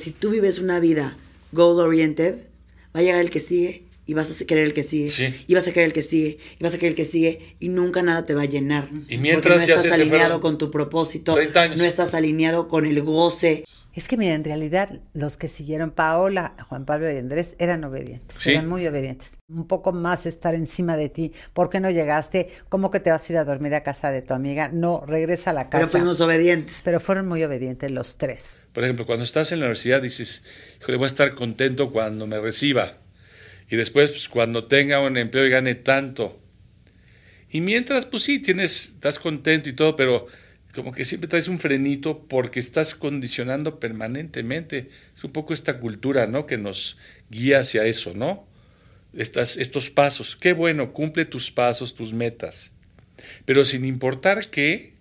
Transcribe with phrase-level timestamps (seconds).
[0.00, 1.16] si tú vives una vida
[1.52, 2.34] goal oriented,
[2.94, 5.08] va a llegar el que sigue y vas a querer el que sigue.
[5.10, 5.32] Sí.
[5.46, 6.38] Y vas a querer el que sigue.
[6.58, 7.54] Y vas a querer el que sigue.
[7.60, 8.88] Y nunca nada te va a llenar.
[9.08, 11.34] Y mientras porque no estás alineado con tu propósito.
[11.34, 11.76] 30 años.
[11.76, 13.64] No estás alineado con el goce.
[14.00, 18.38] Es que mira, en realidad los que siguieron Paola, Juan Pablo y Andrés eran obedientes,
[18.38, 18.52] Sí.
[18.52, 19.32] eran muy obedientes.
[19.46, 21.34] Un poco más estar encima de ti.
[21.52, 22.48] ¿Por qué no llegaste?
[22.70, 24.70] ¿Cómo que te vas a ir a dormir a casa de tu amiga?
[24.72, 25.76] No, regresa a la casa.
[25.76, 26.80] Pero fuimos obedientes.
[26.82, 28.56] Pero fueron muy obedientes los tres.
[28.72, 30.44] Por ejemplo, cuando estás en la universidad dices,
[30.80, 32.94] híjole, voy a estar contento cuando me reciba.
[33.68, 36.40] Y después, pues, cuando tenga un empleo y gane tanto.
[37.50, 40.26] Y mientras, pues sí, tienes, estás contento y todo, pero
[40.74, 44.90] como que siempre traes un frenito porque estás condicionando permanentemente.
[45.16, 46.46] Es un poco esta cultura, ¿no?
[46.46, 46.96] Que nos
[47.28, 48.46] guía hacia eso, ¿no?
[49.12, 50.36] Estas, estos pasos.
[50.36, 52.72] Qué bueno, cumple tus pasos, tus metas.
[53.44, 54.94] Pero sin importar qué,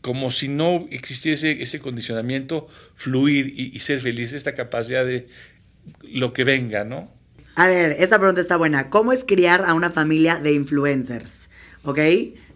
[0.00, 5.26] como si no existiese ese condicionamiento, fluir y, y ser feliz, esta capacidad de
[6.02, 7.12] lo que venga, ¿no?
[7.56, 8.90] A ver, esta pregunta está buena.
[8.90, 11.50] ¿Cómo es criar a una familia de influencers?
[11.82, 11.98] ¿Ok?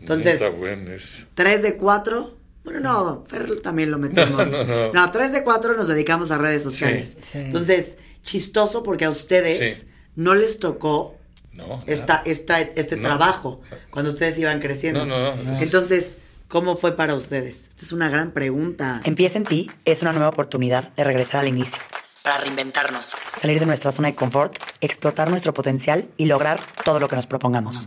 [0.00, 2.36] Entonces, Está bueno, es- tres de cuatro.
[2.64, 4.46] Bueno, no, Fer también lo metemos.
[4.50, 5.10] No, no, no.
[5.12, 7.16] tres de cuatro nos dedicamos a redes sociales.
[7.22, 7.38] Sí.
[7.38, 9.88] Entonces, chistoso porque a ustedes Sí.
[10.16, 11.16] no les tocó
[11.52, 13.02] No, esta, esta, este No.
[13.02, 15.06] trabajo cuando ustedes iban creciendo.
[15.06, 15.58] No, no, no.
[15.60, 17.68] Entonces, ¿cómo fue para ustedes?
[17.68, 19.00] Esta es una gran pregunta.
[19.04, 21.80] Empieza en ti es una nueva oportunidad de regresar al inicio,
[22.24, 23.14] Para reinventarnos.
[23.36, 27.26] salir de nuestra zona de confort, explotar nuestro potencial y lograr todo lo que nos
[27.26, 27.86] propongamos.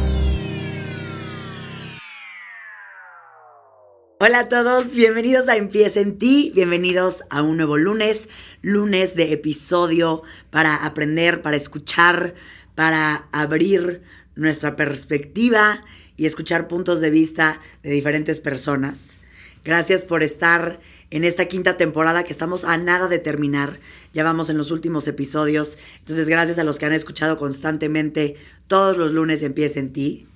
[4.23, 8.29] Hola a todos, bienvenidos a Empieza en ti, bienvenidos a un nuevo lunes,
[8.61, 10.21] lunes de episodio
[10.51, 12.35] para aprender, para escuchar,
[12.75, 14.03] para abrir
[14.35, 15.83] nuestra perspectiva
[16.17, 19.17] y escuchar puntos de vista de diferentes personas.
[19.65, 20.79] Gracias por estar
[21.09, 23.79] en esta quinta temporada que estamos a nada de terminar.
[24.13, 25.79] Ya vamos en los últimos episodios.
[25.97, 28.35] Entonces, gracias a los que han escuchado constantemente
[28.67, 30.27] todos los lunes Empieza en ti.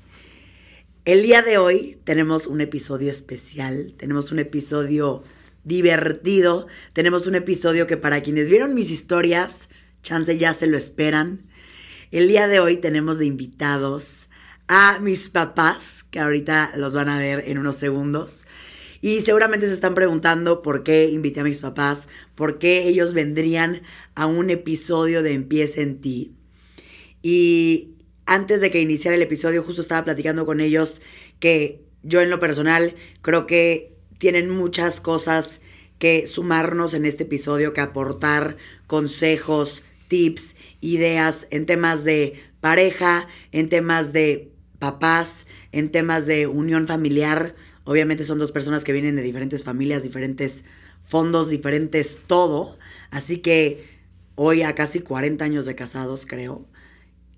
[1.05, 5.23] El día de hoy tenemos un episodio especial, tenemos un episodio
[5.63, 9.69] divertido, tenemos un episodio que para quienes vieron mis historias,
[10.01, 11.43] chance ya se lo esperan.
[12.09, 14.29] El día de hoy tenemos de invitados
[14.67, 18.47] a mis papás, que ahorita los van a ver en unos segundos.
[18.99, 23.83] Y seguramente se están preguntando por qué invité a mis papás, por qué ellos vendrían
[24.15, 26.33] a un episodio de Empieza en ti.
[27.21, 27.94] Y
[28.25, 31.01] antes de que iniciara el episodio, justo estaba platicando con ellos
[31.39, 35.59] que yo en lo personal creo que tienen muchas cosas
[35.99, 43.69] que sumarnos en este episodio, que aportar consejos, tips, ideas en temas de pareja, en
[43.69, 47.55] temas de papás, en temas de unión familiar.
[47.83, 50.63] Obviamente son dos personas que vienen de diferentes familias, diferentes
[51.03, 52.77] fondos, diferentes todo.
[53.11, 53.87] Así que
[54.35, 56.67] hoy a casi 40 años de casados, creo,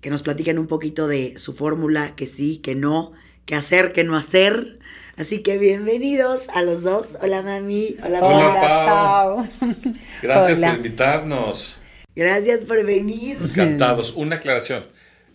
[0.00, 3.12] que nos platiquen un poquito de su fórmula, que sí, que no,
[3.46, 4.78] que hacer, que no hacer.
[5.16, 7.18] Así que bienvenidos a los dos.
[7.20, 8.84] Hola mami, hola, Hola.
[8.86, 9.48] Pau.
[10.22, 10.68] Gracias Hola.
[10.68, 11.78] por invitarnos.
[12.14, 13.38] Gracias por venir.
[13.42, 14.12] Encantados.
[14.14, 14.86] Una aclaración.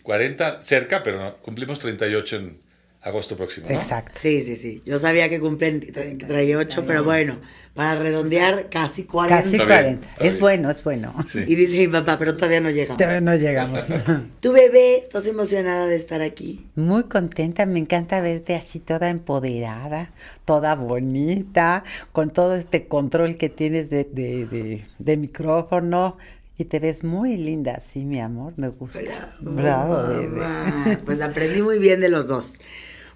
[0.02, 2.58] 40 cerca, pero no, cumplimos 38 en
[3.04, 3.74] agosto próximo, ¿no?
[3.74, 4.12] Exacto.
[4.16, 4.82] Sí, sí, sí.
[4.84, 7.38] Yo sabía que cumplen tra- 38, pero bueno,
[7.74, 9.36] para redondear, casi 40.
[9.42, 10.08] Casi Está bien, 40.
[10.08, 10.40] está es bien.
[10.40, 11.14] bueno, es bueno.
[11.28, 11.40] Sí.
[11.46, 12.96] Y dice mi papá, pero todavía no llegamos.
[12.98, 13.86] Todavía no llegamos.
[14.40, 16.66] Tu bebé, ¿estás emocionada de estar aquí?
[16.76, 20.10] Muy contenta, me encanta verte así toda empoderada,
[20.44, 26.16] toda bonita, con todo este control que tienes de, de, de- de micrófono.
[26.56, 29.00] Y te ves muy linda así, mi amor, me gusta.
[29.40, 30.98] Bravo, bebé.
[31.04, 32.52] Pues aprendí muy bien de los dos.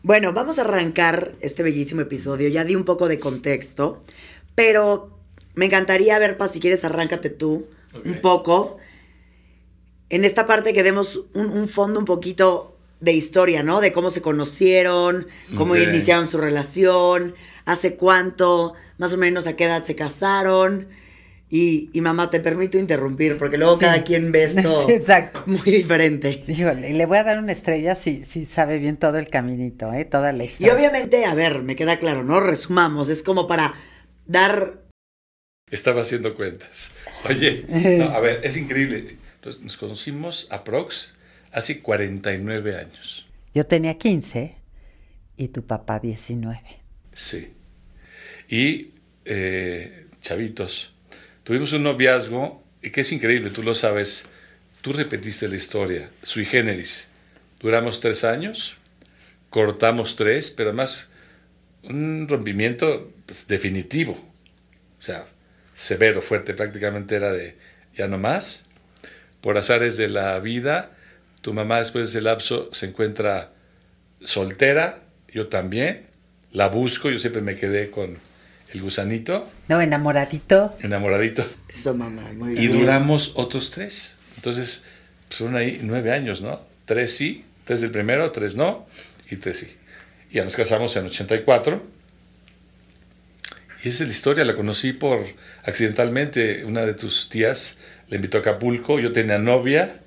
[0.02, 2.48] Bueno, vamos a arrancar este bellísimo episodio.
[2.48, 4.00] Ya di un poco de contexto,
[4.54, 5.18] pero
[5.54, 7.66] me encantaría ver, Pa, si quieres, arráncate tú
[8.04, 8.78] un poco.
[10.08, 13.80] En esta parte que demos un, un fondo un poquito de historia, ¿no?
[13.80, 17.34] De cómo se conocieron, cómo iniciaron su relación,
[17.64, 20.88] hace cuánto, más o menos a qué edad se casaron.
[21.50, 23.80] Y, y mamá, te permito interrumpir, porque luego Sí.
[23.80, 25.42] cada quien ve esto Sí, exacto.
[25.46, 26.42] muy diferente.
[26.46, 29.92] Híjole, y le voy a dar una estrella si, si sabe bien todo el caminito,
[29.94, 30.04] ¿eh?
[30.04, 30.74] Toda la Y historia.
[30.74, 32.40] obviamente, a ver, me queda claro, ¿no?
[32.40, 33.74] Resumamos, es como para
[34.26, 34.82] dar...
[35.70, 36.92] Estaba haciendo cuentas.
[37.28, 37.64] Oye,
[37.98, 39.04] no, a ver, es increíble.
[39.44, 41.14] Nos, nos conocimos aprox
[41.52, 43.26] hace 49 años.
[43.54, 44.54] Yo tenía 15
[45.36, 46.60] y tu papá 19.
[47.12, 47.52] Sí.
[48.48, 48.92] Y
[49.24, 50.94] eh, chavitos,
[51.48, 54.24] tuvimos un noviazgo que es increíble, tú lo sabes.
[54.82, 57.08] Tú repetiste la historia, sui generis.
[57.60, 58.76] Duramos tres años,
[59.48, 61.08] cortamos tres, pero además
[61.84, 64.12] un rompimiento pues, definitivo.
[64.12, 65.24] O sea,
[65.72, 67.56] severo, fuerte, prácticamente era de
[67.94, 68.66] ya no más.
[69.40, 70.90] Por azares de la vida,
[71.40, 73.54] tu mamá después de ese lapso se encuentra
[74.20, 75.00] soltera,
[75.32, 76.08] yo también.
[76.52, 78.18] La busco, yo siempre me quedé con
[78.72, 80.76] el gusanito, No, enamoradito.
[80.80, 81.46] enamoradito.
[81.74, 82.72] Eso, mamá, muy Y bien.
[82.80, 84.16] duramos otros tres.
[84.36, 84.82] Entonces,
[85.28, 86.60] pues, fueron ahí nueve años, ¿no?
[86.84, 88.86] Tres sí, tres del primero, tres no,
[89.30, 89.76] y tres sí.
[90.30, 91.82] Y ya nos casamos en 84.
[93.84, 95.24] Y esa es la historia, la conocí por
[95.62, 96.64] accidentalmente.
[96.64, 97.78] Una de tus tías
[98.08, 100.00] la invitó a Acapulco, yo tenía novia,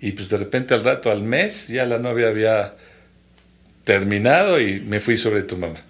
[0.00, 2.74] y pues de repente al rato, al mes, ya la novia había
[3.84, 5.80] terminado y me fui sobre tu mamá.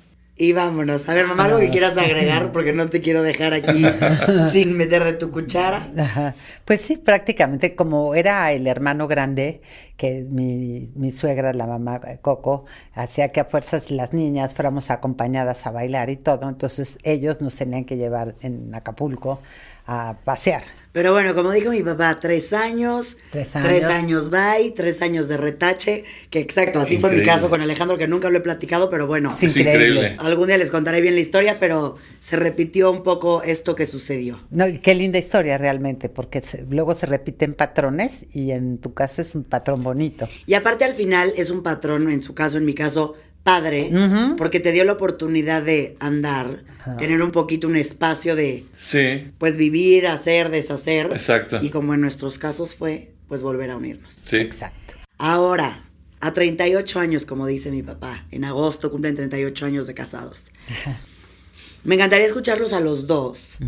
[0.42, 1.08] Y vámonos.
[1.08, 3.84] A ver, mamá, algo que quieras agregar, porque no te quiero dejar aquí
[4.52, 5.86] sin meter de tu cuchara.
[5.96, 6.34] Ajá.
[6.64, 9.62] Pues sí, prácticamente como era el hermano grande,
[9.96, 14.90] que mi, mi suegra, la mamá eh, Coco, hacía que a fuerzas las niñas fuéramos
[14.90, 19.38] acompañadas a bailar y todo, entonces ellos nos tenían que llevar en Acapulco
[19.86, 20.64] a pasear.
[20.92, 24.28] Pero bueno, como dijo mi papá, tres años, Tres tres años.
[24.30, 28.28] bye, tres años de retache, que exacto, así fue mi caso con Alejandro, que nunca
[28.28, 29.46] lo he platicado, pero bueno, Sí.
[29.46, 29.86] Es increíble.
[29.88, 30.16] increíble.
[30.18, 34.40] algún día les contaré bien la historia, pero se repitió un poco esto que sucedió.
[34.50, 38.92] No, y qué linda historia realmente, porque se- luego se repiten patrones y en tu
[38.92, 40.28] caso es un patrón bonito.
[40.44, 43.90] Y aparte al final es un patrón, en su caso, en mi caso, padre,
[44.38, 46.64] porque te dio la oportunidad de andar,
[46.98, 51.06] tener un poquito un espacio de, Sí, pues, vivir, hacer, deshacer.
[51.12, 51.58] Exacto.
[51.62, 54.14] Y como en nuestros casos fue, pues, volver a unirnos.
[54.14, 54.36] sí.
[54.36, 54.94] Exacto.
[55.18, 55.84] Ahora,
[56.20, 60.50] a 38 años, como dice mi papá, en agosto cumplen 38 años de casados.
[61.84, 63.58] Me encantaría escucharlos a los dos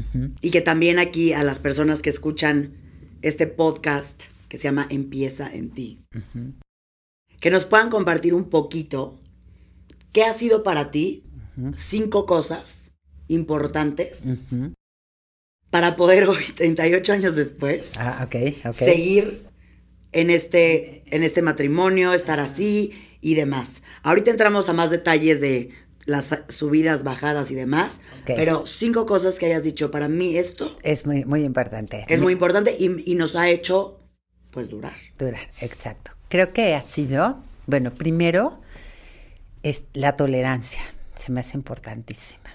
[0.41, 2.75] y que también aquí a las personas que escuchan
[3.23, 6.05] este podcast que se llama Empieza en ti,
[7.41, 9.19] que nos puedan compartir un poquito
[10.15, 11.25] qué ha sido para ti
[11.77, 12.93] cinco cosas
[13.29, 14.23] importantes
[15.71, 18.73] para poder hoy, 38 años después, Ah, ok, ok.
[18.73, 19.47] seguir
[20.13, 23.83] en este, en este matrimonio, estar así y demás.
[24.03, 25.71] Ahorita entramos a más detalles de
[26.07, 31.07] las subidas, bajadas y demás, pero cinco cosas que hayas dicho, para mí esto Es
[31.07, 32.05] muy, muy importante.
[32.09, 34.01] es muy importante y, y nos ha hecho,
[34.53, 34.95] pues, durar.
[35.19, 36.13] Durar, exacto.
[36.29, 38.61] Creo que ha sido, bueno, primero
[39.65, 40.81] es la tolerancia,
[41.17, 42.51] se me hace importantísima.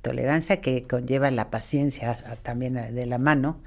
[0.00, 3.60] Tolerancia que conlleva la paciencia también de la mano,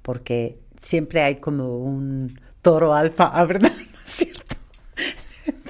[0.00, 3.70] porque siempre hay como un toro alfa, ¿ah, ¿verdad?
[3.70, 3.76] ¿No
[4.06, 4.41] es?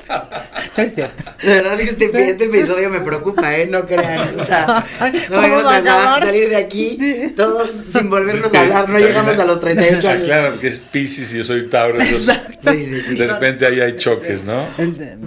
[0.76, 1.22] No es cierto.
[1.42, 3.66] De verdad es que este, este episodio me preocupa, ¿eh?
[3.66, 4.26] No crean.
[4.38, 4.84] O sea,
[5.30, 7.32] no ¿Cómo vamos va a salir de aquí Sí.
[7.36, 8.88] todos sin volvernos que a hablar.
[8.88, 10.24] No llegamos a los 38 Ah, años.
[10.26, 13.14] claro, porque es Pisces y yo soy Tauro, Sí, sí, sí.
[13.16, 14.64] de repente ahí hay choques, ¿no?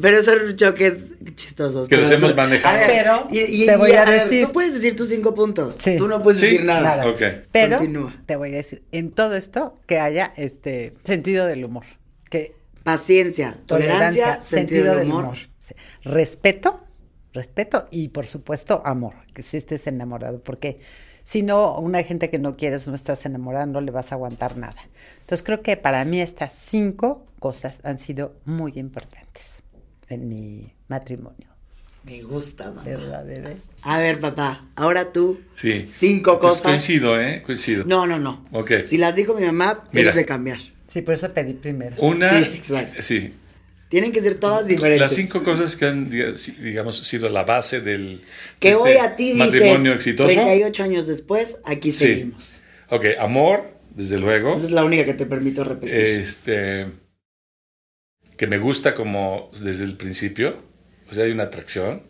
[0.01, 0.95] Pero son choques
[1.35, 1.87] chistosos.
[1.89, 2.75] Que los Pero- hemos manejado.
[2.75, 5.33] A ver, Pero y, y- te voy y, a decir- tú puedes decir tus cinco
[5.35, 5.75] puntos.
[5.79, 5.95] Sí.
[5.97, 7.03] Tú no puedes Sí, decir nada.
[7.51, 8.15] Pero Continúa.
[8.25, 11.85] te voy a decir, en todo esto, que haya este sentido del humor.
[12.29, 12.55] Que
[12.85, 15.35] Paciencia, tolerancia, sentido, del humor.
[16.03, 16.85] Respeto,
[17.33, 20.79] respeto y por supuesto amor, que si estés enamorado, porque
[21.23, 24.55] si no, una gente que no quieres, no estás enamorada, no le vas a aguantar
[24.57, 24.77] nada.
[25.21, 29.63] Entonces creo que para mí estas cinco cosas han sido muy importantes
[30.07, 31.47] en mi matrimonio.
[32.03, 32.83] Me gusta, mamá.
[32.83, 33.57] ¿Verdad, bebé?
[33.81, 35.41] A ver, papá, ahora tú.
[35.55, 35.87] Sí.
[35.87, 36.65] Cinco Pues cosas.
[36.65, 37.41] coincido, ¿eh?
[37.43, 37.83] Coincido.
[37.87, 38.45] No, no, no.
[38.51, 38.85] Ok.
[38.85, 40.59] Si las dijo mi mamá, tienes de cambiar.
[40.95, 41.97] Sí, por eso pedí primero.
[41.99, 42.41] Una.
[42.41, 43.01] Sí, exacto.
[43.01, 43.33] sí.
[43.89, 45.01] Tienen que ser todas diferentes.
[45.01, 48.21] Las cinco cosas que han, digamos, sido la base del
[48.61, 50.27] que este hoy a ti dices, matrimonio exitoso.
[50.29, 52.05] 38 años después, aquí Sí.
[52.07, 52.61] seguimos.
[52.89, 54.55] Ok, amor, desde luego.
[54.55, 55.93] Esa es la única que te permito repetir.
[55.93, 56.85] Este,
[58.37, 60.55] que me gusta como desde el principio.
[61.09, 62.03] O sea, hay una atracción.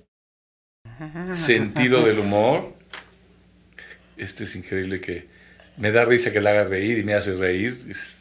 [1.33, 2.71] Sentido del humor.
[4.15, 5.25] Este es increíble que
[5.77, 7.75] me da risa que le haga reír y me hace reír.
[7.89, 8.19] Es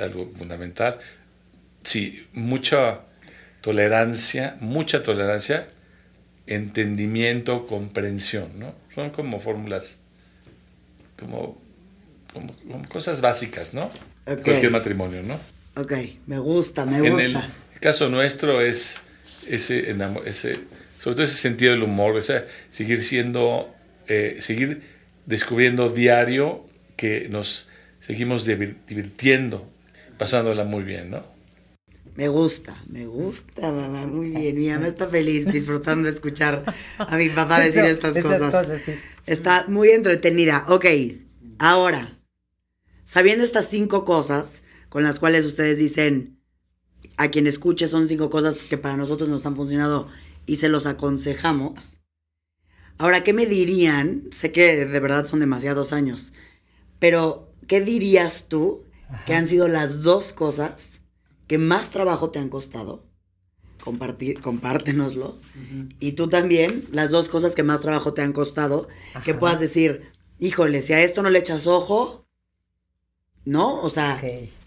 [0.00, 0.98] algo fundamental.
[1.82, 3.00] Sí, mucha
[3.60, 5.68] tolerancia, mucha tolerancia,
[6.46, 8.74] entendimiento, comprensión, ¿no?
[8.94, 9.98] Son como fórmulas,
[11.18, 11.60] como,
[12.32, 13.90] como, como cosas básicas, ¿no?
[14.24, 15.38] Cualquier matrimonio, ¿no?
[15.76, 15.92] Ok,
[16.26, 17.50] me gusta, me En gusta.
[17.74, 19.00] el caso nuestro es
[19.48, 19.94] ese,
[20.98, 23.74] sobre todo ese sentido del humor, o sea, seguir siendo,
[24.08, 24.82] eh, seguir
[25.26, 26.66] descubriendo diario
[26.96, 27.68] que nos
[28.00, 29.69] seguimos divirtiendo,
[30.20, 31.24] pasándola muy bien, ¿no?
[32.14, 34.58] Me gusta, me gusta, mamá, muy bien.
[34.58, 36.62] Mi mamá está feliz disfrutando de escuchar
[36.98, 38.66] a mi papá decir estas cosas.
[39.24, 40.66] Está muy entretenida.
[40.68, 40.84] Ok,
[41.58, 42.18] ahora,
[43.04, 46.38] sabiendo estas cinco cosas con las cuales ustedes dicen,
[47.16, 50.06] a quien escuche son cinco cosas que para nosotros nos han funcionado
[50.44, 52.00] y se los aconsejamos.
[52.98, 54.24] Ahora, ¿qué me dirían?
[54.32, 56.34] Sé que de verdad son demasiados años,
[56.98, 58.84] pero ¿qué dirías tú
[59.26, 61.02] que han sido las dos cosas
[61.46, 63.04] que más trabajo te han costado.
[63.82, 65.36] Compartir, compártenoslo.
[65.98, 68.88] Y tú también, las dos cosas que más trabajo te han costado,
[69.24, 72.26] que puedas decir, híjole, si a esto no le echas ojo,
[73.44, 73.80] ¿no?
[73.82, 74.20] O sea,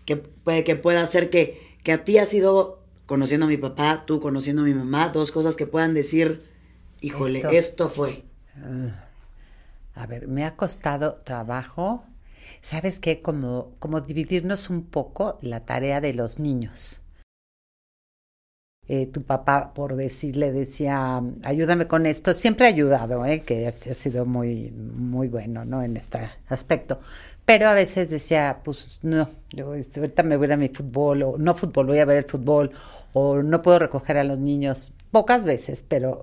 [0.05, 4.05] que, puede, que pueda ser que, que a ti ha sido, conociendo a mi papá,
[4.05, 6.43] tú conociendo a mi mamá, dos cosas que puedan decir,
[7.01, 8.23] híjole, esto, fue.
[8.57, 9.07] Ah,
[9.95, 12.03] a ver, me ha costado trabajo
[12.61, 13.21] ¿Sabes qué?
[13.21, 17.03] Como, como dividirnos un poco la tarea de los niños.
[18.89, 23.39] Eh, tu papá, por decirle, decía, ayúdame con esto, siempre ha ayudado, ¿eh?
[23.39, 25.81] que ha, sido muy, muy bueno, ¿no?
[25.83, 26.99] En este aspecto.
[27.45, 31.37] Pero a veces decía, pues no, yo este, ahorita me voy a mi fútbol, o
[31.37, 32.71] no fútbol, voy a ver el fútbol,
[33.13, 36.21] o no puedo recoger a los niños, pocas veces, pero...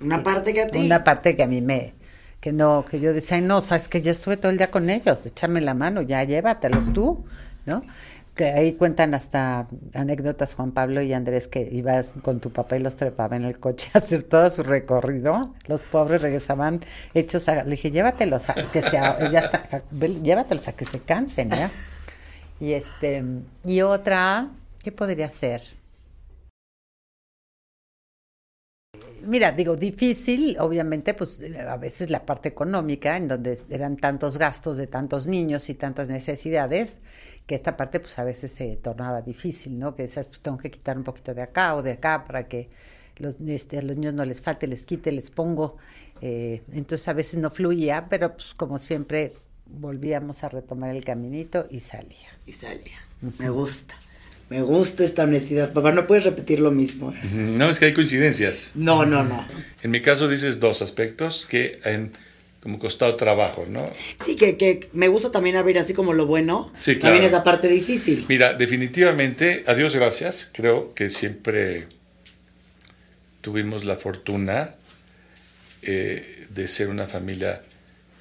[0.00, 0.86] una parte que a ti.
[0.86, 1.94] Una parte que a mí me,
[2.42, 5.24] que no, que yo decía, no, sabes que ya estuve todo el día con ellos,
[5.24, 7.24] échame la mano, ya llévatelos tú,
[7.66, 7.84] ¿no?
[8.34, 12.80] Que ahí cuentan hasta anécdotas Juan Pablo y Andrés que ibas con tu papá y
[12.80, 15.54] los trepaba en el coche a hacer todo su recorrido.
[15.68, 16.80] Los pobres regresaban
[17.14, 19.82] hechos a, le dije, llévatelos a que se, ya está,
[20.24, 21.70] llévatelos a que se cansen, ¿ya?
[22.58, 23.22] Y este,
[23.64, 24.48] y otra,
[24.82, 25.62] ¿qué podría ser?
[29.24, 34.76] Mira, digo, difícil, obviamente, pues a veces la parte económica, en donde eran tantos gastos
[34.76, 36.98] de tantos niños y tantas necesidades,
[37.46, 39.94] que esta parte pues a veces se tornaba difícil, ¿no?
[39.94, 42.68] Que decías, pues tengo que quitar un poquito de acá o de acá para que
[43.18, 45.76] los, este, a los niños no les falte, les quite, les pongo.
[46.20, 49.34] Eh, entonces a veces no fluía, pero pues como siempre
[49.66, 52.28] volvíamos a retomar el caminito y salía.
[52.46, 52.98] Y salía.
[53.38, 53.94] Me gusta.
[54.52, 55.72] Me gusta esta honestidad.
[55.72, 57.10] Papá, no puedes repetir lo mismo.
[57.10, 57.26] ¿eh?
[57.32, 58.72] No, es que hay coincidencias.
[58.74, 59.42] No, no, no.
[59.82, 62.10] En mi caso dices dos aspectos que han
[62.62, 63.88] como costado trabajo, ¿no?
[64.22, 66.70] Sí, que, que me gusta también abrir así como lo bueno.
[66.76, 67.14] Sí, claro.
[67.14, 68.26] También esa parte difícil.
[68.28, 71.86] Mira, definitivamente, a Dios gracias, creo que siempre
[73.40, 74.74] tuvimos la fortuna
[75.80, 77.62] eh, de ser una familia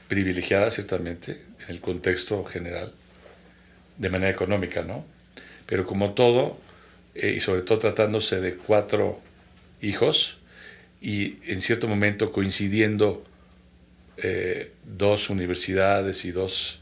[0.07, 2.93] privilegiada, ciertamente, en el contexto general,
[3.97, 5.03] de manera económica, ¿no?
[5.71, 6.57] Pero como todo,
[7.15, 9.21] eh, y sobre todo tratándose de cuatro
[9.81, 10.37] hijos,
[10.99, 13.23] y en cierto momento coincidiendo
[14.17, 16.81] eh, dos universidades y dos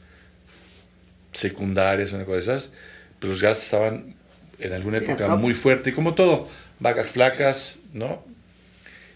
[1.34, 2.72] secundarias, una cosa de esas,
[3.19, 4.15] pues los gastos estaban
[4.58, 8.25] en alguna época muy fuerte, y como todo, vacas flacas, ¿no?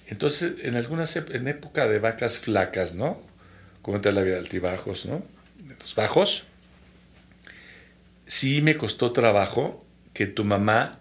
[0.06, 3.20] Entonces, en algunas en época de vacas flacas, ¿no?
[3.82, 5.24] Como la vida de altibajos, ¿no?
[5.68, 6.46] De los bajos,
[8.26, 11.00] sí me costó trabajo que tu mamá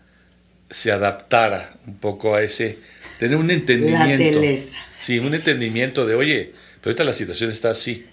[0.71, 2.79] se adaptara un poco a ese,
[3.19, 4.41] tener un entendimiento.
[5.01, 8.07] Sí, un entendimiento de, oye, pero ahorita la situación está así.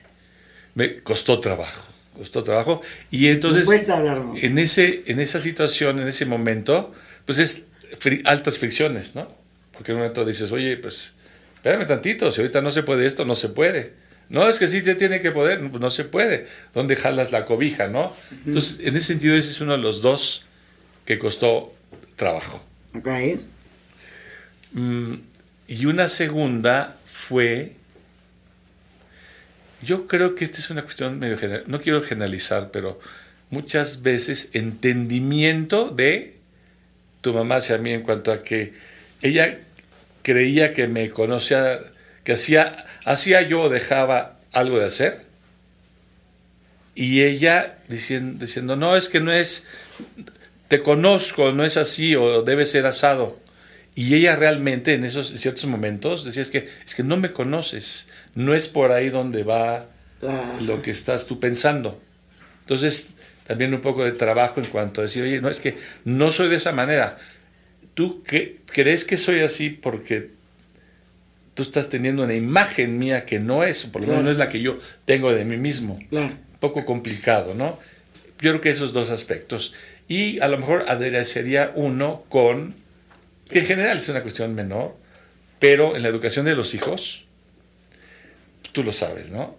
[0.75, 1.83] Me costó trabajo,
[2.17, 2.81] costó trabajo.
[3.11, 3.67] Y entonces,
[4.41, 6.93] en, ese, en esa situación, en ese momento,
[7.25, 7.67] pues es
[8.25, 9.31] altas fricciones, ¿no?
[9.71, 11.15] Porque en un momento dices, oye, pues,
[11.55, 13.93] espérame tantito, si ahorita no se puede esto, no se puede.
[14.29, 16.47] No, es que sí se tiene que poder, no, se puede.
[16.73, 18.15] ¿Dónde jalas la cobija, no?
[18.45, 20.45] Entonces, en ese sentido, ese es uno de los dos
[21.05, 21.73] que costó
[22.15, 22.63] trabajo.
[22.95, 23.07] Ok.
[24.73, 25.15] Mm,
[25.67, 27.73] y una segunda fue,
[29.81, 32.99] yo creo que esta es una cuestión medio general, no quiero generalizar, pero
[33.49, 36.35] muchas veces entendimiento de
[37.21, 38.73] tu mamá hacia mí en cuanto a que
[39.21, 39.57] ella
[40.21, 41.79] creía que me conocía
[42.29, 45.25] que hacía, hacía yo o dejaba algo de hacer.
[46.93, 49.65] Y ella diciendo, diciendo, no, es que no es,
[50.67, 53.39] te conozco, no es así o debe ser asado.
[53.95, 58.05] Y ella realmente en esos ciertos momentos decía, es que, es que no me conoces,
[58.35, 59.87] no es por ahí donde va
[60.61, 61.99] lo que estás tú pensando.
[62.59, 63.15] Entonces,
[63.47, 66.47] también un poco de trabajo en cuanto a decir, oye, no es que no soy
[66.49, 67.17] de esa manera.
[67.95, 70.37] ¿Tú crees que soy así porque
[71.59, 74.47] tú estás teniendo una imagen mía que no es, por lo menos no es la
[74.47, 75.99] que yo tengo de mí mismo.
[76.09, 76.27] Claro.
[76.27, 77.77] Un poco complicado, ¿no?
[78.39, 79.73] Yo creo que esos dos aspectos.
[80.07, 82.75] Y a lo mejor aderezaría uno con,
[83.49, 84.95] que en general es una cuestión menor,
[85.59, 87.25] pero en la educación de los hijos,
[88.71, 89.57] tú lo sabes, ¿no?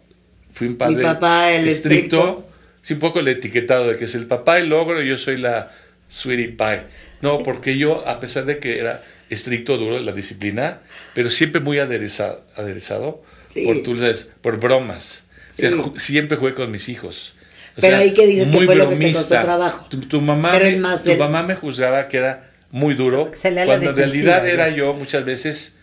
[0.54, 2.49] Fui un padre papá, el estricto,
[2.80, 5.37] sí, un poco el etiquetado de que es el papá el logro y yo soy
[5.37, 5.71] la
[6.09, 6.80] sweetie pie.
[7.21, 10.81] No, porque yo, a pesar de que era estricto, duro la disciplina,
[11.15, 13.23] pero siempre muy aderezado, aderezado
[13.53, 13.65] Sí.
[13.65, 15.25] por, tú sabes, por bromas.
[15.49, 15.77] O sea, Sí.
[15.77, 17.35] ju- siempre jugué con mis hijos.
[17.77, 19.21] O Pero sea, ahí que dices que muy fue lo que te bromista.
[19.21, 19.87] costó trabajo.
[19.89, 23.31] Tu, tu mamá, me, más tu del- mamá me juzgaba que era muy duro,
[23.67, 25.77] cuando en realidad era yo muchas veces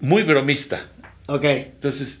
[0.00, 0.86] muy bromista.
[1.26, 1.44] Ok.
[1.44, 2.20] Entonces,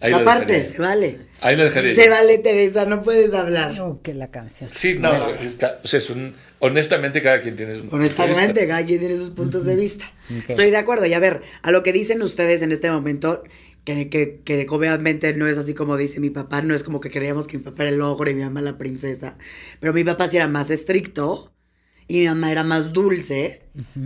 [0.00, 1.18] ahí Aparte, se vale.
[1.40, 1.94] Ahí lo dejaría.
[1.94, 3.80] Se vale, Teresa, no puedes hablar.
[3.80, 4.70] Oh, que la canción.
[4.72, 8.02] Sí, no, es ca- o sea, es un- honestamente cada quien tiene un punto de
[8.02, 8.66] Honestamente, vista.
[8.66, 10.12] cada quien tiene sus puntos de vista.
[10.48, 11.06] Estoy de acuerdo.
[11.06, 13.44] Y a ver, a lo que dicen ustedes en este momento,
[13.84, 17.10] que, que, que obviamente no es así como dice mi papá, no es como que
[17.10, 19.38] creíamos que mi papá era el ogro y mi mamá la princesa.
[19.80, 21.54] Pero mi papá sí era más estricto
[22.08, 23.62] y mi mamá era más dulce.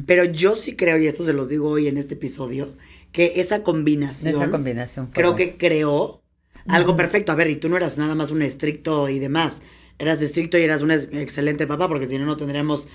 [0.07, 2.77] Pero yo sí creo, y esto se los digo hoy en este episodio,
[3.11, 4.35] que esa combinación.
[4.37, 6.22] Esa combinación Creo que creó
[6.69, 7.33] algo perfecto.
[7.33, 9.61] A ver, y tú no eras nada más un estricto y demás.
[9.99, 12.89] Eras estricto y eras un ex- excelente papá, porque si no, no tendríamos.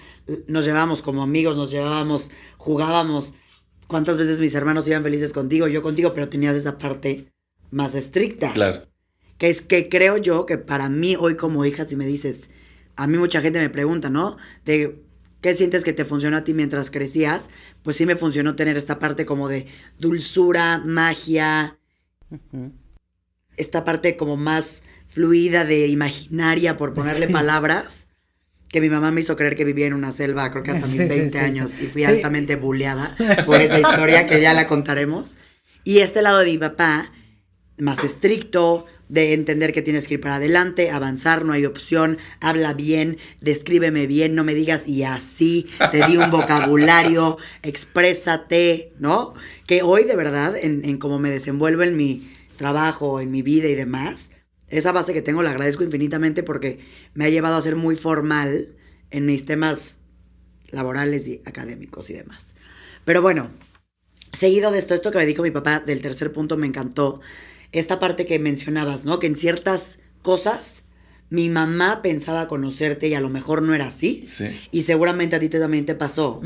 [0.48, 3.34] Nos llevábamos como amigos, nos llevábamos, jugábamos.
[3.88, 7.32] ¿Cuántas veces mis hermanos iban felices contigo, yo contigo, pero tenías esa parte
[7.72, 8.52] más estricta?
[8.54, 8.88] Claro.
[9.38, 12.50] Que es que creo yo que para mí, hoy como hija, si me dices,
[12.96, 14.36] a mí mucha gente me pregunta, ¿no?
[14.66, 15.04] De
[15.40, 17.50] qué sientes que te funcionó a ti mientras crecías.
[17.84, 19.68] Pues sí me funcionó tener esta parte como de
[20.00, 21.80] dulzura, magia,
[23.58, 27.34] esta parte como más fluida de imaginaria, por ponerle Sí.
[27.34, 28.06] palabras,
[28.70, 30.96] que mi mamá me hizo creer que vivía en una selva, creo que hasta mis
[30.98, 34.68] Sí, sí, 20 sí, años, y fui altamente bulleada por esa historia que ya la
[34.68, 35.32] contaremos.
[35.84, 37.12] Y este lado de mi papá,
[37.78, 42.74] más estricto, de entender que tienes que ir para adelante, avanzar, no hay opción, habla
[42.74, 49.32] bien, descríbeme bien, no me digas y así, te di un vocabulario, exprésate, ¿no?
[49.66, 53.68] Que hoy de verdad, en, en cómo me desenvuelvo en mi trabajo, en mi vida
[53.68, 54.30] y demás,
[54.68, 56.80] esa base que tengo la agradezco infinitamente porque
[57.14, 58.76] me ha llevado a ser muy formal
[59.12, 60.00] en mis temas
[60.72, 62.56] laborales y académicos y demás.
[63.06, 63.50] Pero bueno,
[64.34, 67.22] seguido de esto, esto que me dijo mi papá del tercer punto me encantó.
[67.72, 69.20] Esta parte que mencionabas, ¿no?
[69.20, 70.84] Que en ciertas cosas
[71.29, 74.25] mi mamá pensaba conocerte y a lo mejor no era así.
[74.27, 74.48] Sí.
[74.72, 76.42] Y seguramente a ti te- también te pasó.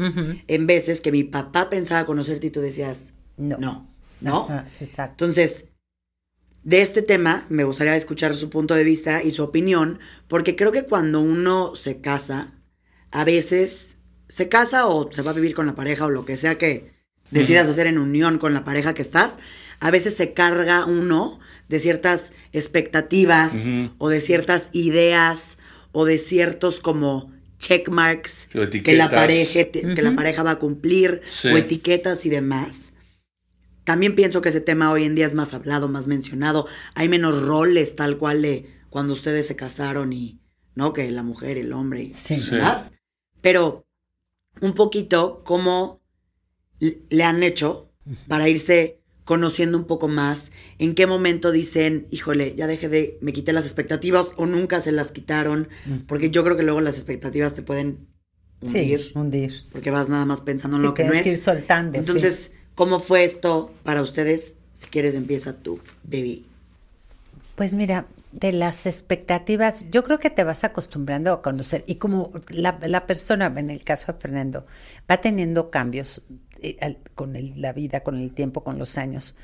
[0.48, 3.58] En veces que mi papá pensaba conocerte y tú decías, No.
[3.60, 3.90] no,
[4.22, 4.48] no.
[4.80, 5.26] Exacto.
[5.26, 5.66] Entonces,
[6.63, 10.71] de este tema me gustaría escuchar su punto de vista y su opinión, porque creo
[10.71, 12.52] que cuando uno se casa,
[13.12, 13.95] a veces
[14.30, 16.91] se casa o se va a vivir con la pareja o lo que sea que
[17.32, 19.36] decidas hacer en unión con la pareja que estás,
[19.80, 23.54] a veces se carga uno de ciertas expectativas
[23.97, 25.58] o de ciertas ideas
[25.91, 28.47] o de ciertos como checkmarks
[28.84, 31.47] que la pareja que la pareja va a cumplir Sí.
[31.50, 32.91] o etiquetas y demás.
[33.84, 36.67] También pienso que ese tema hoy en día es más hablado, más mencionado.
[36.96, 40.39] Hay menos roles tal cual de cuando ustedes se casaron y,
[40.76, 40.94] ¿no?
[40.94, 42.39] Que la mujer, el hombre y Sí.
[42.52, 42.91] Demás.
[43.41, 43.86] Pero
[44.62, 46.02] un poquito cómo
[46.80, 47.91] le han hecho
[48.28, 50.52] para irse conociendo un poco más.
[50.78, 54.91] ¿En qué momento dicen, híjole, ya dejé de, me quité las expectativas o nunca se
[54.91, 55.70] las quitaron?
[56.08, 58.08] Porque yo creo que luego las expectativas te pueden
[58.62, 59.63] hundir Sí, hundir.
[59.72, 61.24] porque vas nada más pensando en Sí, lo que no es.
[61.24, 62.20] que ir soltando, sí.
[62.76, 64.56] ¿Cómo fue esto para ustedes?
[64.76, 66.46] Si quieres, empieza tú, baby.
[67.56, 72.32] Pues mira, de las expectativas, yo creo que te vas acostumbrando a conocer y como
[72.50, 74.66] la, la persona, en el caso de Fernando,
[75.10, 76.22] va teniendo cambios
[76.62, 79.36] eh, con la vida, con el tiempo, con los años,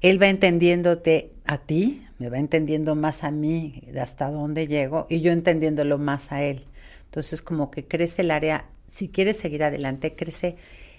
[0.00, 5.20] él va entendiéndote a ti, me va entendiendo más a mí, hasta dónde llego, y
[5.20, 6.64] yo entendiéndolo más a él.
[7.06, 10.56] Entonces como que crece el área, si quieres seguir adelante, crece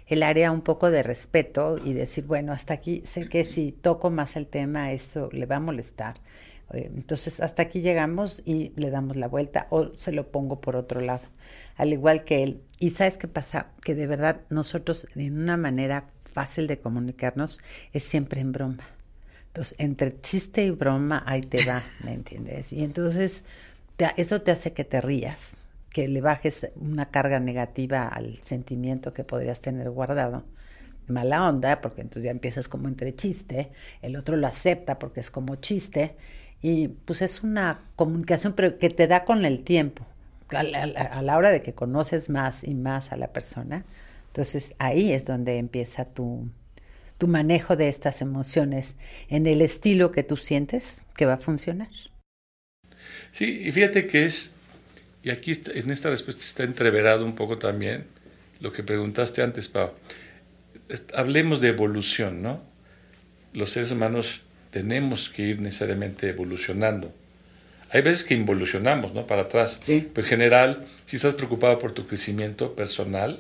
[0.10, 4.10] el área un poco de respeto y decir, bueno, hasta aquí sé que si toco
[4.10, 6.16] más el tema, esto le va a molestar.
[6.74, 10.76] Eh, Entonces, hasta aquí llegamos y le damos la vuelta o se lo pongo por
[10.76, 11.22] otro lado,
[11.78, 12.62] al igual que él.
[12.80, 13.68] Y sabes qué pasa?
[13.84, 17.60] Que de verdad nosotros, en una manera fácil de comunicarnos,
[17.94, 18.84] es siempre en broma.
[19.48, 22.74] Entonces, entre chiste y broma, ahí te va, ¿me entiendes?
[22.74, 23.46] Y entonces,
[24.18, 25.58] eso te hace que te rías,
[25.92, 30.46] que le bajes una carga negativa al sentimiento que podrías tener guardado.
[31.08, 33.72] Mala onda, porque entonces ya empiezas como entre chiste,
[34.02, 36.16] el otro lo acepta porque es como chiste,
[36.62, 40.06] y pues es una comunicación, pero que te da con el tiempo,
[40.50, 43.86] a la, hora de que conoces más y más a la persona.
[44.28, 46.50] Entonces ahí es donde empieza tu,
[47.18, 48.96] tu manejo de estas emociones
[49.30, 51.90] en el estilo que tú sientes que va a funcionar.
[53.32, 54.56] Sí, y fíjate que es,
[55.24, 58.06] y aquí está- en esta respuesta está entreverado un poco también
[58.60, 59.94] lo que preguntaste antes, Pau.
[61.14, 62.62] Hablemos de evolución, ¿no?
[63.54, 67.14] Los seres humanos tenemos que ir necesariamente evolucionando.
[67.92, 69.26] Hay veces que involucionamos, ¿no?
[69.26, 69.80] Para atrás.
[69.82, 70.08] Sí.
[70.14, 73.40] Pero en general, si estás preocupado por tu crecimiento personal,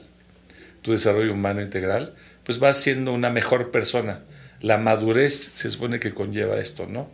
[0.81, 4.21] tu desarrollo humano integral, pues vas siendo una mejor persona.
[4.61, 7.11] La madurez se supone que conlleva esto, ¿no?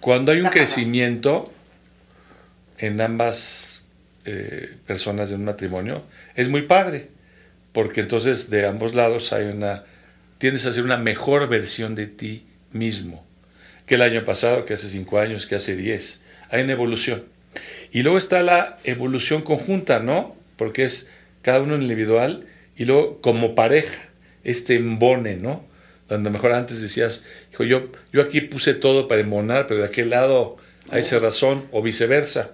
[0.00, 1.52] Cuando hay un crecimiento
[2.78, 3.75] en ambas
[4.26, 6.02] eh, personas de un matrimonio,
[6.34, 7.08] es muy padre,
[7.72, 9.84] porque entonces de ambos lados hay una,
[10.38, 13.26] tiendes a ser una mejor versión de ti mismo
[13.86, 16.20] que el año pasado, que hace cinco años, que hace diez.
[16.50, 17.24] Hay una evolución.
[17.92, 20.36] Y luego está la evolución conjunta, ¿no?
[20.56, 21.08] Porque es
[21.42, 24.08] cada uno individual y luego como pareja,
[24.44, 25.64] este embone, ¿no?
[26.08, 30.10] Donde mejor antes decías, hijo, yo, yo aquí puse todo para embonar, pero de aquel
[30.10, 30.56] lado
[30.90, 32.52] hay esa razón, o viceversa.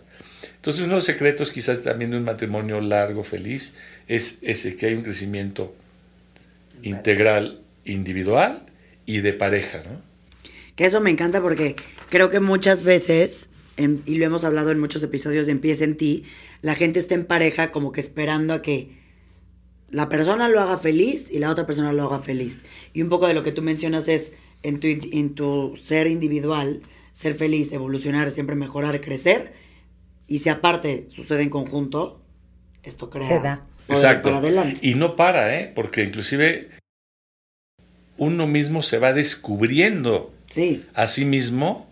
[0.62, 3.74] Entonces, uno de los secretos quizás también de un matrimonio largo, feliz,
[4.06, 5.74] es ese, que hay un crecimiento
[6.84, 8.64] integral, individual
[9.04, 10.00] y de pareja, ¿no?
[10.76, 11.74] Que eso me encanta porque
[12.10, 15.96] creo que muchas veces, en- y lo hemos hablado en muchos episodios de Empieza en
[15.96, 16.22] ti,
[16.60, 18.96] la gente está en pareja como que esperando a que
[19.90, 22.60] la persona lo haga feliz y la otra persona lo haga feliz.
[22.92, 24.30] Y un poco de lo que tú mencionas es
[24.62, 29.60] en tu, en tu ser individual, ser feliz, evolucionar, siempre mejorar, crecer.
[30.32, 32.22] Y si aparte sucede en conjunto,
[32.82, 33.66] esto crea Se da.
[33.86, 34.22] poder Exacto.
[34.30, 34.78] para adelante.
[34.80, 35.70] Y no para, ¿eh?
[35.74, 36.70] Porque inclusive
[38.16, 41.86] uno mismo se va descubriendo Sí, a sí mismo,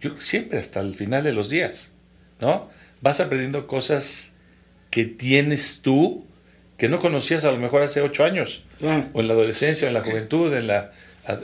[0.00, 1.92] yo siempre hasta el final de los días,
[2.40, 2.70] ¿no?
[3.02, 4.30] Vas aprendiendo cosas
[4.88, 6.24] que tienes tú
[6.78, 9.10] que no conocías a lo mejor hace ocho años, claro.
[9.12, 10.90] o en la adolescencia, o en la juventud, en la,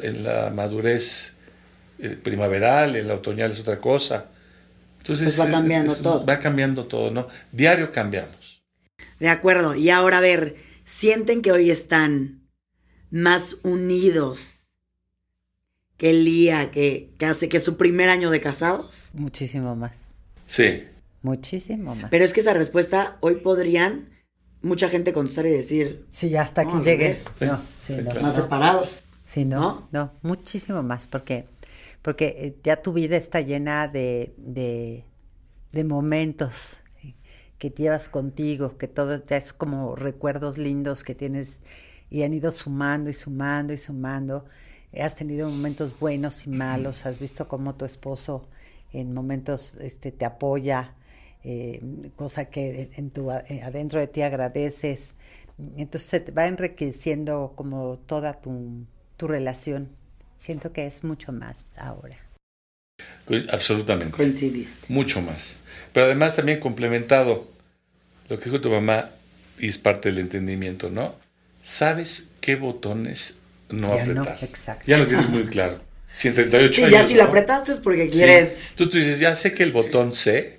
[0.02, 1.34] en la madurez
[1.98, 4.24] eh, primaveral, en la otoñal es otra cosa.
[5.00, 6.24] Entonces Pues va es- cambiando es- todo.
[6.26, 7.26] Va cambiando todo, ¿no?
[7.52, 8.62] Diario cambiamos.
[9.18, 9.74] De acuerdo.
[9.74, 12.48] Y ahora, a ver, ¿sienten que hoy están
[13.10, 14.68] más unidos
[15.96, 19.10] que el día que, que hace que su primer año de casados?
[19.12, 20.14] Muchísimo más.
[20.46, 20.84] Sí.
[21.22, 22.10] Muchísimo más.
[22.10, 24.08] Pero es que esa respuesta hoy podrían
[24.62, 27.24] mucha gente contestar y decir Sí, ya hasta aquí No, revés.
[27.40, 28.22] No, Sí, sí, no, claro.
[28.22, 28.42] más no.
[28.42, 29.00] separados.
[29.26, 29.88] Sí, no, ¿no?
[29.92, 31.46] no, muchísimo más, porque,
[32.02, 35.04] porque eh, ya tu vida está llena de, de,
[35.84, 36.80] momentos
[37.58, 41.60] que llevas contigo, que todo ya es como recuerdos lindos que tienes
[42.08, 44.46] y han ido sumando y sumando y sumando.
[44.98, 48.48] Has tenido momentos buenos y malos, has visto cómo tu esposo
[48.92, 50.96] en momentos este, te apoya,
[51.44, 55.14] eh, cosa que en tu, eh, adentro de ti agradeces.
[55.76, 58.86] Entonces se te va enriqueciendo como toda tu,
[59.16, 59.99] tu relación.
[60.40, 62.16] Siento que es mucho más ahora.
[63.50, 64.16] Absolutamente.
[64.16, 64.86] Coincidiste.
[64.88, 65.54] Mucho más.
[65.92, 67.46] Pero además también complementado
[68.30, 69.10] lo que dijo tu mamá,
[69.58, 71.14] y es parte del entendimiento, ¿no?
[71.62, 73.36] Sabes qué botones
[73.68, 74.42] no Ya no, apretar.
[74.48, 74.84] exacto.
[74.86, 75.82] Ya lo tienes muy claro.
[76.14, 76.92] Si en 38 Sí, años.
[76.92, 77.28] ya si lo ¿no?
[77.28, 78.10] apretaste es porque Sí.
[78.12, 78.72] quieres.
[78.76, 80.58] Tú, tú dices, ya sé que el botón C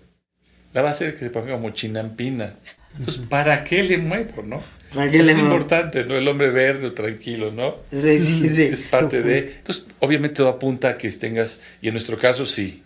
[0.74, 2.54] la va a hacer que se ponga como chinampina.
[3.00, 4.62] Entonces, ¿para qué le muevo, no?
[4.93, 6.17] ¿Para qué le es importante, ¿no?
[6.17, 7.77] El hombre verde o tranquilo, ¿no?
[7.91, 8.63] Sí, sí, sí.
[8.63, 9.39] Es parte de.
[9.58, 12.84] Entonces, obviamente todo apunta a que tengas, y en nuestro caso sí,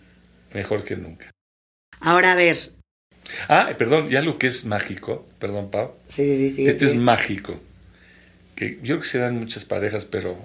[0.52, 1.30] mejor que nunca.
[2.00, 2.56] Ahora, a ver.
[3.48, 5.94] Ah, perdón, ya lo que es mágico, perdón, Pau.
[6.08, 6.68] Sí, sí, sí.
[6.68, 6.94] Este sí.
[6.94, 7.60] es mágico.
[8.54, 10.38] Que yo creo que se dan muchas parejas, pero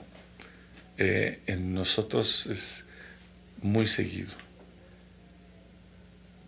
[0.98, 2.86] eh, en nosotros es
[3.62, 4.34] muy seguido.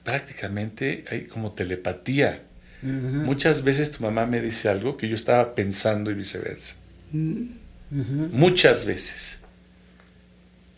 [0.04, 2.44] Prácticamente hay como telepatía.
[2.84, 6.76] Muchas veces tu mamá me dice algo que yo estaba pensando y viceversa.
[7.92, 9.40] Muchas veces.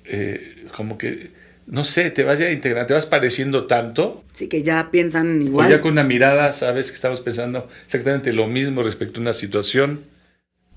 [0.06, 1.32] Eh, como que,
[1.66, 5.42] no sé, te vas ya integrando, te vas pareciendo tanto Sí, que ya piensan o
[5.46, 5.70] igual.
[5.72, 10.02] ya con una mirada sabes que estamos pensando exactamente lo mismo respecto a una situación.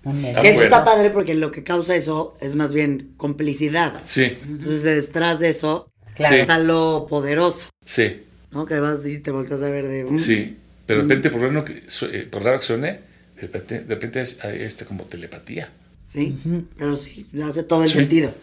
[0.04, 0.62] Ah, Que eso bueno.
[0.62, 4.00] está padre porque lo que causa eso es más bien complicidad.
[4.04, 6.34] Sí, Entonces, detrás de eso Claro.
[6.34, 6.40] Sí.
[6.40, 8.64] está lo poderoso, sí, ¿no?
[8.66, 10.04] Que vas y te volteas a ver de...
[10.04, 10.56] mm, sí.
[10.88, 13.00] Pero de repente, por, raro que, eh, por raro que suene,
[13.36, 15.70] de repente, de repente es- hay este como telepatía.
[16.06, 16.36] Sí,
[16.76, 17.98] pero sí, hace todo el Sí.
[17.98, 18.34] sentido.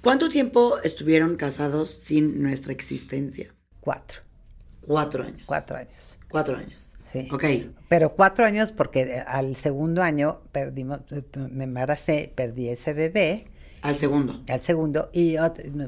[0.00, 3.52] ¿Cuánto tiempo estuvieron casados sin nuestra existencia?
[3.80, 4.20] Cuatro,
[4.86, 5.42] Cuatro años.
[5.44, 6.18] cuatro años.
[6.30, 6.94] Cuatro años.
[7.12, 7.26] Sí.
[7.32, 7.44] Ok.
[7.88, 11.00] Pero cuatro años porque de- al segundo año perdimos,
[11.50, 13.48] me embaracé, perdí ese bebé,
[13.82, 14.42] Al segundo.
[14.48, 15.36] al segundo, y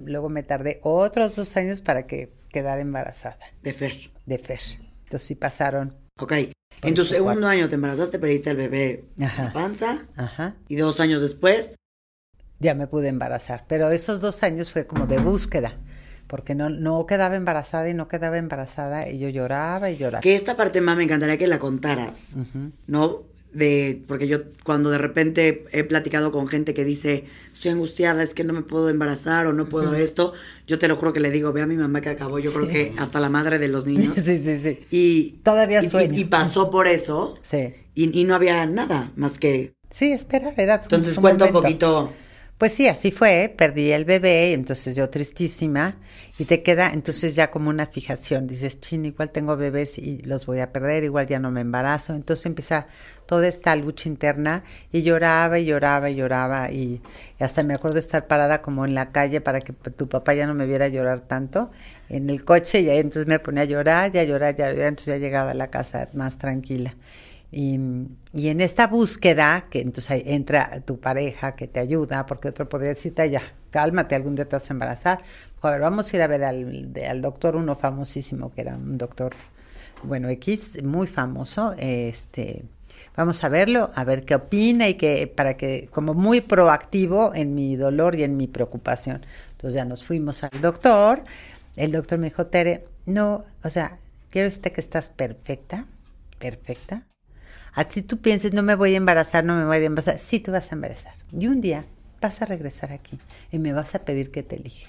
[0.05, 4.11] luego me tardé otros dos años para que quedara embarazada De Fer.
[4.27, 4.61] de Fer.
[5.13, 6.33] Entonces sí pasaron, Ok.
[6.85, 7.49] En tu segundo cuatro.
[7.49, 9.45] año te embarazaste, perdiste al bebé Ajá.
[9.45, 9.99] la panza.
[10.17, 11.75] ajá, Y dos años después,
[12.61, 13.65] ya me pude embarazar.
[13.69, 15.75] Pero esos dos años fue como de búsqueda,
[16.29, 20.23] porque no, no quedaba embarazada y no quedaba embarazada, y yo lloraba y lloraba.
[20.23, 22.73] que esta parte más me encantaría que la contaras, Ujú.
[22.87, 23.23] ¿no?
[23.53, 27.27] de, porque yo cuando de repente he platicado con gente que dice,
[27.63, 30.33] estoy angustiada, es que no me puedo embarazar o no puedo esto,
[30.67, 32.67] yo te lo juro que le digo, ve a mi mamá que acabó, yo creo
[32.69, 34.15] que hasta la madre de los niños.
[34.23, 34.81] Sí, sí, sí.
[34.91, 36.17] Y Todavía y- sueña.
[36.17, 37.73] Y, y pasó por eso Sí.
[37.95, 39.75] y, y no había nada más que...
[39.91, 42.13] Sí, espera, era Entonces cuenta un poquito...
[42.63, 45.97] Pues sí, así fue, perdí el bebé, entonces yo tristísima,
[46.39, 50.47] y te queda entonces ya como una fijación, dices, chin, igual tengo bebés y los
[50.47, 52.87] voy a perder, igual ya no me embarazo, entonces empieza
[53.27, 57.03] toda esta lucha interna, y lloraba y lloraba y lloraba, y,
[57.41, 60.47] y hasta me acuerdo estar parada como en la calle para que tu papá ya
[60.47, 61.73] no me viera llorar tanto,
[62.09, 65.07] en el coche, y ahí entonces me ponía a llorar, ya llorar, ya, ya, entonces
[65.15, 66.95] ya llegaba a la casa más tranquila.
[67.51, 67.77] Y,
[68.35, 72.91] y en esta búsqueda, que entonces entra tu pareja que te ayuda, porque otro podría
[72.91, 75.19] decirte, ya, cálmate, algún día te vas a embarazar.
[75.61, 79.33] Joder, vamos a ir a ver al, al doctor, uno famosísimo, que era un doctor,
[80.03, 82.65] bueno, X, muy famoso, este,
[83.17, 87.55] vamos a verlo, a ver qué opina y que, para que, como muy proactivo en
[87.55, 89.27] mi dolor y en mi preocupación.
[89.51, 91.23] Entonces ya nos fuimos al doctor,
[91.77, 93.99] el doctor me dijo, Tere, no, o sea,
[94.31, 95.87] quiero decirte que estás perfecta,
[96.39, 97.05] perfecta.
[97.75, 100.19] Así tú pienses, no me voy a embarazar, no me voy a embarazar.
[100.19, 101.15] Sí, te vas a embarazar.
[101.33, 101.85] Y un día
[102.21, 103.19] vas a regresar aquí
[103.51, 104.89] y me vas a pedir que te elige.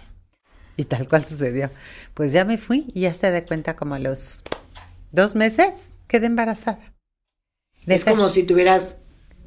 [0.77, 1.69] Y tal cual sucedió.
[2.13, 4.43] Pues ya me fui y ya se da cuenta como a los
[5.11, 6.79] dos meses quedé embarazada.
[7.87, 8.97] Es Dejé- como si tuvieras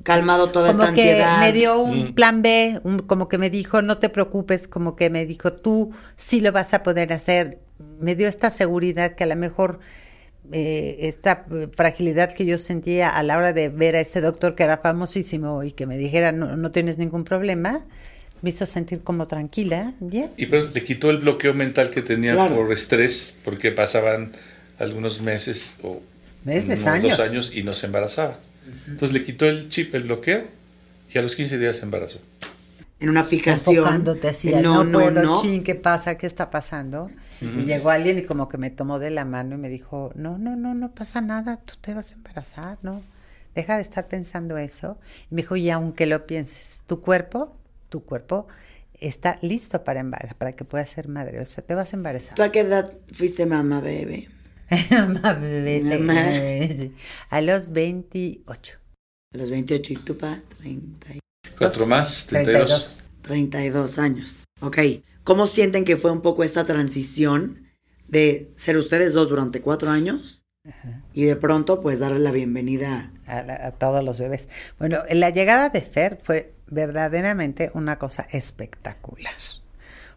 [0.03, 1.40] calmado toda como esta que ansiedad.
[1.40, 2.14] me dio un Mm.
[2.14, 5.92] plan B, un- como que me dijo, no te preocupes, como que me dijo, tú
[6.16, 7.61] sí lo vas a poder hacer.
[8.01, 9.81] Me dio esta seguridad que a lo mejor
[10.52, 14.54] eh, esta eh, fragilidad que yo sentía a la hora de ver a ese doctor
[14.54, 17.85] que era famosísimo y que me dijera, no, no tienes ningún problema,
[18.42, 20.30] me hizo sentir como tranquila, bien.
[20.37, 22.56] Y pero le quitó el bloqueo mental que tenía Claro.
[22.56, 24.32] por estrés, porque pasaban
[24.78, 26.00] algunos meses o
[26.44, 28.38] Meses, dos años y no se embarazaba.
[28.87, 30.44] Entonces le quitó el chip, el bloqueo,
[31.12, 32.20] y a los 15 días se embarazó.
[32.98, 33.76] En una fijación.
[33.76, 36.16] enfocándote así, no, no, puedo, no, chin, ¿qué pasa?
[36.16, 37.11] ¿Qué está pasando?
[37.42, 40.38] Y llegó alguien y como que me tomó de la mano y me dijo, no,
[40.38, 43.02] no, no, no pasa nada, tú te vas a embarazar, ¿no?
[43.54, 44.98] Deja de estar pensando eso.
[45.30, 47.54] Y me dijo, y aunque lo pienses, tu cuerpo,
[47.90, 48.46] tu cuerpo
[48.94, 50.02] está listo para
[50.38, 52.35] para que puedas ser madre, o sea, te vas a embarazar.
[52.35, 54.28] ¿Tú a qué edad fuiste mamá, bebé?
[54.90, 56.14] Mamá, bebé, Mamá.
[57.28, 58.78] A los 28.
[59.35, 63.02] A los 28 y tú, pa, 30 y- Cuatro más, 32.
[63.22, 64.44] 32 años.
[64.61, 64.78] Ok.
[65.24, 67.66] ¿Cómo sienten que fue un poco esta transición
[68.09, 70.44] de ser ustedes dos durante cuatro años
[71.12, 73.11] y de pronto pues darle la bienvenida?
[73.26, 74.48] a, la- a todos los bebés.
[74.78, 79.35] Bueno, la llegada de Fer fue verdaderamente una cosa espectacular.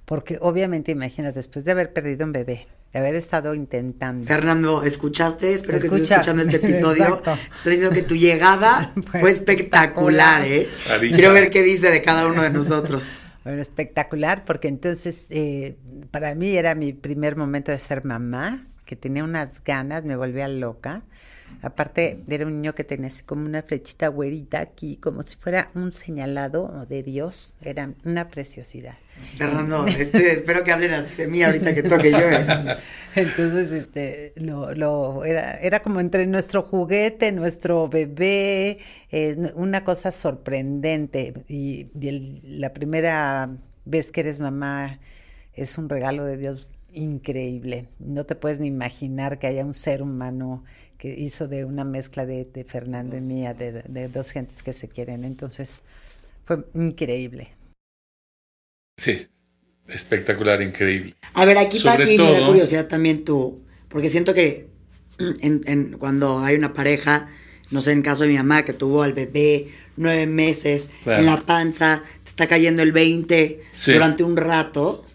[0.06, 4.26] Porque obviamente, imagínate, después de haber perdido un bebé, de haber estado intentando.
[4.26, 5.54] Fernando, ¿escuchaste?
[5.54, 6.16] Espero que estés Escucha.
[6.16, 7.22] escuchando este episodio.
[7.56, 10.68] Está diciendo que tu llegada Fue fue espectacular, ¿eh?
[11.00, 13.12] Quiero ver qué dice de cada uno de nosotros.
[13.42, 15.78] Bueno, espectacular, porque entonces eh,
[16.12, 20.48] para mí era mi primer momento de ser mamá, que tenía unas ganas, me volvía
[20.50, 21.04] loca.
[21.62, 25.72] Aparte, era un niño que tenía así como una flechita güerita aquí, como si fuera
[25.76, 27.54] un señalado de Dios.
[27.62, 28.96] Era una preciosidad.
[29.36, 32.20] Fernando, este, espero que hablen así de mí ahorita que toque yo.
[32.20, 32.78] ¿eh?
[33.16, 38.78] Entonces, este, lo, lo, era, era como entre nuestro juguete, nuestro bebé,
[39.12, 41.34] eh, una cosa sorprendente.
[41.50, 43.50] Y, y el- la primera
[43.86, 45.00] vez que eres mamá
[45.54, 47.90] es un regalo de Dios increíble.
[48.00, 50.64] No te puedes ni imaginar que haya un ser humano
[51.00, 54.74] que hizo de una mezcla de, de Fernando y mía, de, de dos gentes que
[54.74, 55.24] se quieren.
[55.24, 55.82] Entonces,
[56.46, 57.56] fue increíble.
[58.98, 59.28] Sí,
[59.88, 61.16] espectacular, increíble.
[61.34, 64.68] A ver, aquí Sobre Paqui, me da todo- curiosidad también tú, porque siento que
[65.18, 67.30] en, en- cuando hay una pareja,
[67.72, 71.20] no sé, en caso de mi mamá que tuvo al bebé nueve meses Claro.
[71.22, 73.94] en la panza, te está cayendo el 20 Sí.
[73.94, 75.06] durante un rato,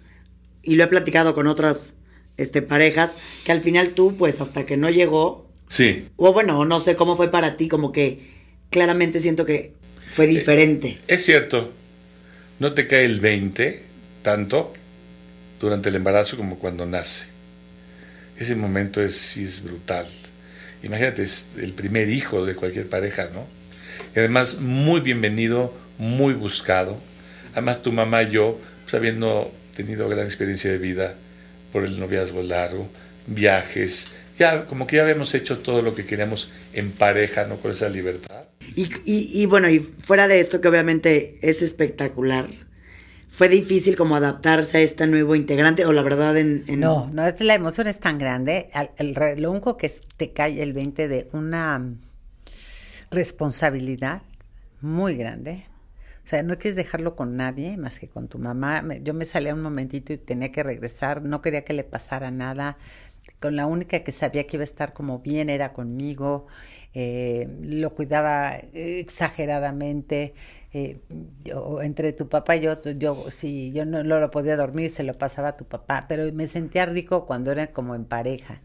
[0.62, 1.94] y lo he platicado con otras
[2.38, 3.10] este, parejas,
[3.44, 5.44] que al final tú, pues hasta que no llegó,
[5.74, 8.30] Sí, o bueno, no sé cómo fue para ti, como que
[8.70, 9.72] claramente siento que
[10.08, 11.00] fue diferente.
[11.08, 11.72] es cierto,
[12.60, 13.82] no te cae el 20
[14.22, 14.72] tanto
[15.58, 17.26] durante el embarazo como cuando nace.
[18.38, 20.06] Ese momento es, sí es brutal.
[20.84, 23.44] Imagínate, es el primer hijo de cualquier pareja, ¿no?
[24.14, 27.00] Y además, muy bienvenido, muy buscado.
[27.50, 31.16] Además, tu mamá y yo, pues, habiendo tenido gran experiencia de vida
[31.72, 32.88] por el noviazgo largo,
[33.26, 37.56] viajes, ya como que ya habíamos hecho todo lo que queríamos en pareja, ¿no?
[37.56, 38.44] Con esa libertad.
[38.76, 42.46] Y, y, y bueno, y fuera de esto que obviamente es espectacular,
[43.28, 46.64] ¿fue difícil como adaptarse a este nuevo integrante o la verdad en...
[46.66, 48.70] en- No, no, es, la emoción es tan grande.
[48.98, 51.82] el re- lo único que es- te cae el 20 de una,
[53.10, 54.22] responsabilidad
[54.80, 55.66] muy grande.
[56.24, 58.80] O sea, no quieres dejarlo con nadie más que con tu mamá.
[58.82, 62.30] Me- Yo me salía un momentito y tenía que regresar, no quería que le pasara
[62.30, 62.78] nada.
[63.40, 66.46] Con la única que sabía que iba a estar como bien era conmigo.
[66.94, 70.34] Eh, lo cuidaba exageradamente.
[70.72, 71.00] Eh,
[71.44, 75.04] yo, entre tu papá y yo, yo si yo no, no lo podía dormir, se
[75.04, 78.60] lo pasaba a tu papá, pero me sentía rico cuando era como en pareja.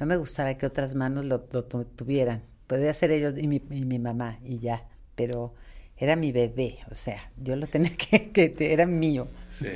[0.00, 2.42] No me gustaba que otras manos lo, lo tu- tuvieran.
[2.66, 5.54] Podía ser ellos y mi, y mi mamá y ya, pero
[5.96, 9.28] era mi bebé, o sea, yo lo tenía que, que era mío.
[9.50, 9.68] Sí.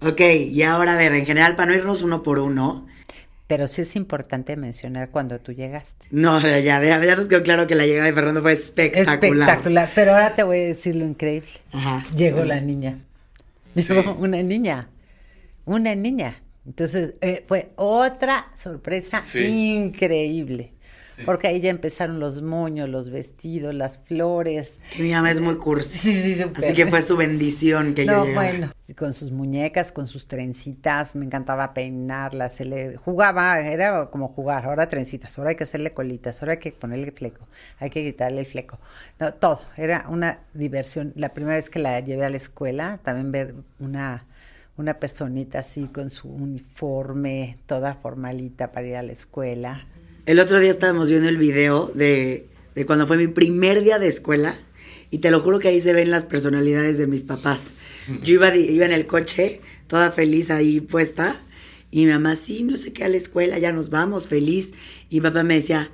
[0.00, 2.86] Ok, y ahora a ver, en general, para no irnos uno por uno,
[3.46, 6.06] Pero sí es importante mencionar cuando tú llegaste.
[6.10, 9.14] no, ya, ya, ya nos quedó claro que la llegada de Fernando fue espectacular.
[9.48, 11.48] Espectacular, pero ahora te voy a decir lo increíble.
[11.72, 12.02] Ajá.
[12.16, 12.98] Llegó la niña.
[13.74, 14.88] Llegó una niña.
[15.66, 16.40] Una niña.
[16.66, 19.44] Entonces eh, fue otra sorpresa Sí.
[19.44, 20.72] increíble.
[21.24, 24.80] Porque ahí ya empezaron los moños, los vestidos, las flores.
[24.96, 25.98] Que mi mamá es muy cursi.
[25.98, 26.64] Sí, sí, súper.
[26.64, 28.48] Así que fue su bendición que yo No, llegara.
[28.48, 34.28] bueno, con sus muñecas, con sus trencitas, me encantaba peinarlas, se le jugaba, era como
[34.28, 37.46] jugar, ahora trencitas, ahora hay que hacerle colitas, ahora hay que ponerle fleco,
[37.78, 38.78] hay que quitarle el fleco.
[39.18, 41.12] No, todo, era una diversión.
[41.16, 44.26] La primera vez que la llevé a la escuela, también ver una
[44.76, 49.86] una personita así con su uniforme, toda formalita para ir a la escuela.
[50.26, 54.08] El otro día estábamos viendo el video de, de cuando fue mi primer día de
[54.08, 54.54] escuela
[55.10, 57.66] y te lo juro que ahí se ven las personalidades de mis papás.
[58.22, 61.34] Yo iba, de- iba en el coche, toda feliz ahí puesta,
[61.90, 64.72] y mi mamá, sí, no sé qué, a la escuela, ya nos vamos, feliz.
[65.10, 65.90] Y papá me decía,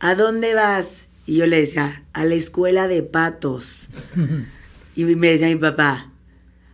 [0.00, 1.08] ¿a dónde vas?
[1.26, 3.88] Y yo le decía, a la escuela de patos.
[4.96, 6.10] y me decía mi papá,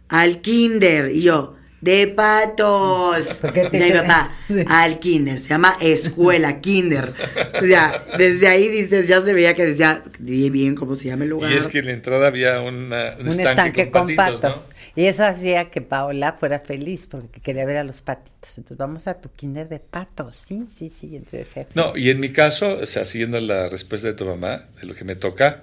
[0.09, 1.11] al kinder.
[1.14, 3.25] Y yo, de patos.
[3.40, 4.64] ¿Por qué te Decía mi dice- papá, Sí.
[4.69, 5.38] al kinder.
[5.38, 7.12] Se llama escuela, kinder.
[7.61, 11.25] O sea, desde ahí dices, ya se veía que decía, di bien cómo se llama
[11.25, 11.53] el lugar.
[11.53, 14.71] Y es que en la entrada había una- un, un estanque, con, patos.
[14.97, 18.59] Y eso hacía que Paola fuera feliz porque quería ver a los patitos.
[18.59, 20.45] Entonces vamos a tu kinder de patos.
[20.49, 21.16] Sí, sí, sí.
[21.16, 21.66] Entonces.
[21.75, 24.95] No, y en mi caso, o sea, siguiendo la respuesta de tu mamá, de lo
[24.95, 25.62] que me toca,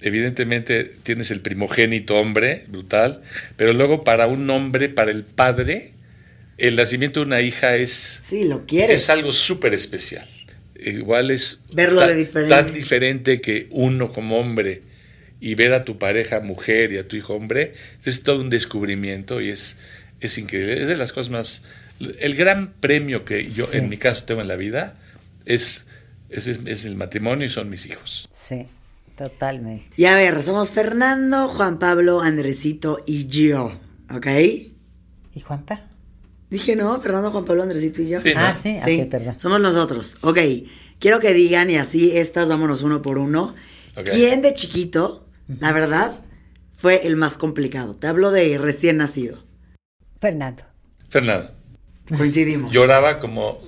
[0.00, 3.22] evidentemente tienes el primogénito hombre, brutal,
[3.56, 5.92] pero luego para un hombre, para el padre,
[6.58, 9.02] el nacimiento de una hija es, Sí, lo quieres.
[9.02, 10.26] es algo súper especial.
[10.78, 12.54] Igual es Verlo tan, de diferente.
[12.54, 14.82] tan diferente que uno como hombre
[15.40, 19.40] y ver a tu pareja mujer y a tu hijo hombre, es todo un descubrimiento
[19.40, 19.76] y es,
[20.20, 20.82] es increíble.
[20.82, 21.62] Es de las cosas más...
[22.20, 23.78] El gran premio que yo Sí.
[23.78, 24.98] en mi caso tengo en la vida
[25.46, 25.86] es,
[26.28, 28.28] es, es el matrimonio y son mis hijos.
[28.32, 28.66] Sí,
[29.16, 29.90] totalmente.
[29.96, 33.72] Y a ver, somos Fernando, Juan Pablo, Andresito y yo.
[34.14, 34.26] ¿Ok?
[35.34, 35.88] ¿Y Juanpa?
[36.50, 38.20] Dije, no, Fernando, Juan Pablo, Andresito y yo.
[38.20, 38.40] Sí, ¿no?
[38.40, 39.40] Ah, sí, Sí, ok, perdón.
[39.40, 40.16] somos nosotros.
[40.20, 40.38] Ok,
[41.00, 43.54] quiero que digan, y así estas, vámonos uno por uno.
[44.04, 45.26] ¿Quién de chiquito,
[45.60, 46.12] la verdad,
[46.72, 47.94] fue el más complicado?
[47.96, 49.42] Te hablo de recién nacido.
[50.20, 50.62] Fernando.
[51.08, 51.52] Fernando,
[52.16, 52.72] Coincidimos.
[52.72, 53.58] lloraba como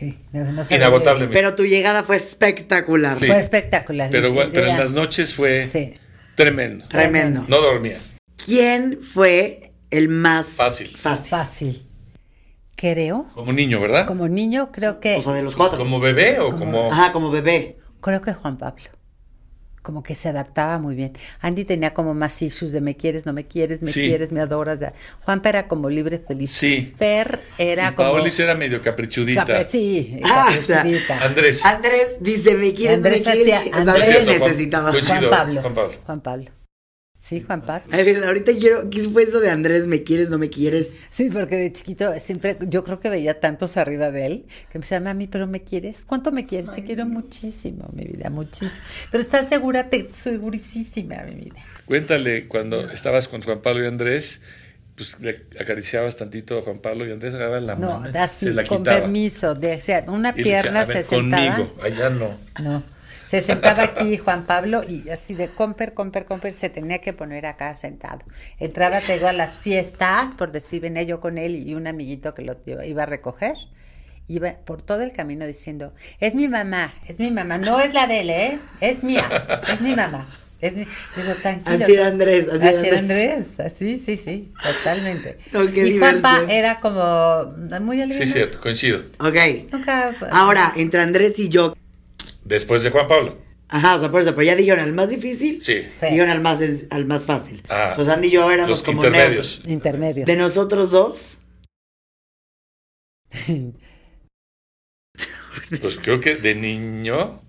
[0.00, 1.34] Sí, no, no sabía- inagotablemente.
[1.38, 3.18] Pero tu llegada fue espectacular.
[3.18, 3.26] Sí.
[3.26, 4.08] Fue espectacular.
[4.10, 5.92] pero, bueno, pero en las noches fue Sí.
[6.34, 6.88] tremendo.
[6.88, 7.44] Tremendo.
[7.48, 7.98] No dormía.
[8.42, 10.88] ¿Quién fue el más Fácil.
[10.88, 11.28] fácil?
[11.28, 11.86] Fácil.
[12.76, 14.06] Creo, Como niño, ¿verdad?
[14.06, 15.76] como niño, creo que, O sea, de los cuatro.
[15.78, 16.90] ¿Como bebé o como...?
[16.90, 17.76] Ajá, como bebé.
[18.00, 18.84] creo que Juan Pablo.
[19.82, 21.12] Como que se adaptaba muy bien.
[21.40, 24.02] Andy tenía como más issues de me quieres, no me quieres, me Sí.
[24.08, 24.78] quieres, me adoras.
[25.24, 26.50] Juanpa era como libre, feliz.
[26.52, 26.92] Sí.
[26.98, 28.10] Fer era Y como...
[28.12, 29.46] Paolis era medio caprichudita.
[29.46, 31.24] Capri- sí, Ah, o sea, caprichudita.
[31.24, 31.64] Andrés.
[31.64, 33.72] Andrés dice, ¿me quieres, Andrés no me quieres?
[33.72, 34.90] Andrés- Juan- necesitaba.
[34.92, 35.60] Juan Pablo.
[35.62, 35.96] Juan Pablo.
[36.04, 36.50] Juan Pablo.
[37.22, 37.92] Sí, Juan Pablo.
[37.92, 39.86] A ver, ahorita quiero, ¿qué fue eso de Andrés?
[39.86, 40.94] ¿Me quieres, no me quieres?
[41.10, 44.82] Sí, porque de chiquito siempre, yo creo que veía tantos arriba de él, que me
[44.82, 46.06] decía, mami, pero ¿me quieres?
[46.06, 46.74] ¿Cuánto me quieres?
[46.74, 48.82] Te quiero muchísimo, mi vida, muchísimo.
[49.10, 51.56] Pero estás segura, te segurísima, mi vida.
[51.84, 54.40] Cuéntale cuando estabas con Juan Pablo y Andrés,
[54.96, 58.52] pues le acariciabas tantito a Juan Pablo y Andrés agarraba la No, mano, así, se
[58.54, 59.00] la con quitaba.
[59.00, 61.56] permiso, de, o sea, una Y decía, pierna "A ver, se sentaba.
[61.56, 62.30] Conmigo, allá no.
[62.62, 62.82] No.
[63.30, 67.46] Se sentaba aquí Juan Pablo y así de comper, comper, comper, se tenía que poner
[67.46, 68.24] acá sentado.
[68.58, 72.34] Entraba, te digo, a las fiestas, por decir, venía yo con él y un amiguito
[72.34, 73.54] que lo iba- a recoger.
[74.26, 78.08] Iba por todo el camino diciendo, es mi mamá, es mi mamá, no es la
[78.08, 78.58] de él, ¿eh?
[78.80, 80.26] Es mía, es mi mamá.
[80.60, 80.84] Es mi...
[81.16, 81.84] Digo, tranquilo.
[81.84, 83.32] Así era Andrés, así era Así era Andrés.
[83.32, 85.38] Andrés, así, sí, sí, totalmente.
[85.52, 87.46] No, qué y Juanpa era como
[87.80, 88.26] muy alegre.
[88.26, 89.02] Sí, cierto, coincido.
[89.20, 89.36] Ok.
[89.70, 90.16] Nunca...
[90.32, 91.74] Ahora, entre Andrés y yo.
[92.50, 93.38] Después de Juan Pablo.
[93.68, 95.62] Ajá, o sea, por eso, pero ya dijeron al más difícil.
[95.62, 95.86] Sí.
[96.02, 96.58] Dijeron al más,
[96.90, 97.62] al más fácil.
[97.68, 99.58] Ah, Entonces Andy y yo éramos los como intermedios.
[99.58, 99.72] neutros.
[99.72, 100.24] Intermedio.
[100.26, 101.38] De nosotros dos,
[105.80, 107.40] Pues creo que de niño,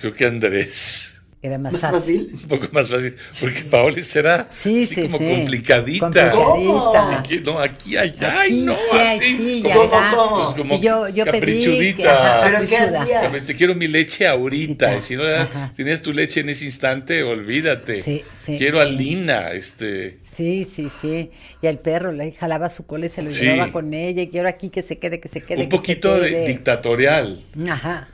[0.00, 1.17] Creo que Andrés.
[1.40, 2.30] Era más, ¿Más fácil.
[2.32, 2.34] fácil?
[2.42, 3.14] Un poco más fácil.
[3.40, 5.28] Porque Paola será Sí, así sí, como sí.
[5.28, 6.30] complicadita.
[6.30, 7.18] Complicadita.
[7.20, 9.36] Aquí, no, aquí, allá, Aquí, y no, sí, así.
[9.36, 10.10] sí, y como, acá.
[10.16, 10.36] ¿Cómo?
[10.44, 11.32] pues, como yo, yo pedí.
[11.38, 12.38] caprichudita.
[12.40, 13.32] ajá, ¿Pero qué hacía?
[13.46, 14.96] Te quiero mi leche ahorita.
[14.96, 15.72] Y si no Ajá.
[15.76, 18.02] tienes tu leche en ese instante, olvídate.
[18.02, 18.84] Sí, sí, quiero a.
[18.84, 20.18] Lina, este.
[20.24, 21.30] Sí, sí, sí.
[21.62, 23.44] Y al perro le jalaba su cola y se lo Sí.
[23.44, 24.22] llevaba con ella.
[24.22, 25.62] Y quiero aquí que se quede, que se quede.
[25.62, 27.40] Un que se poquito de dictatorial.
[27.70, 28.08] Ajá.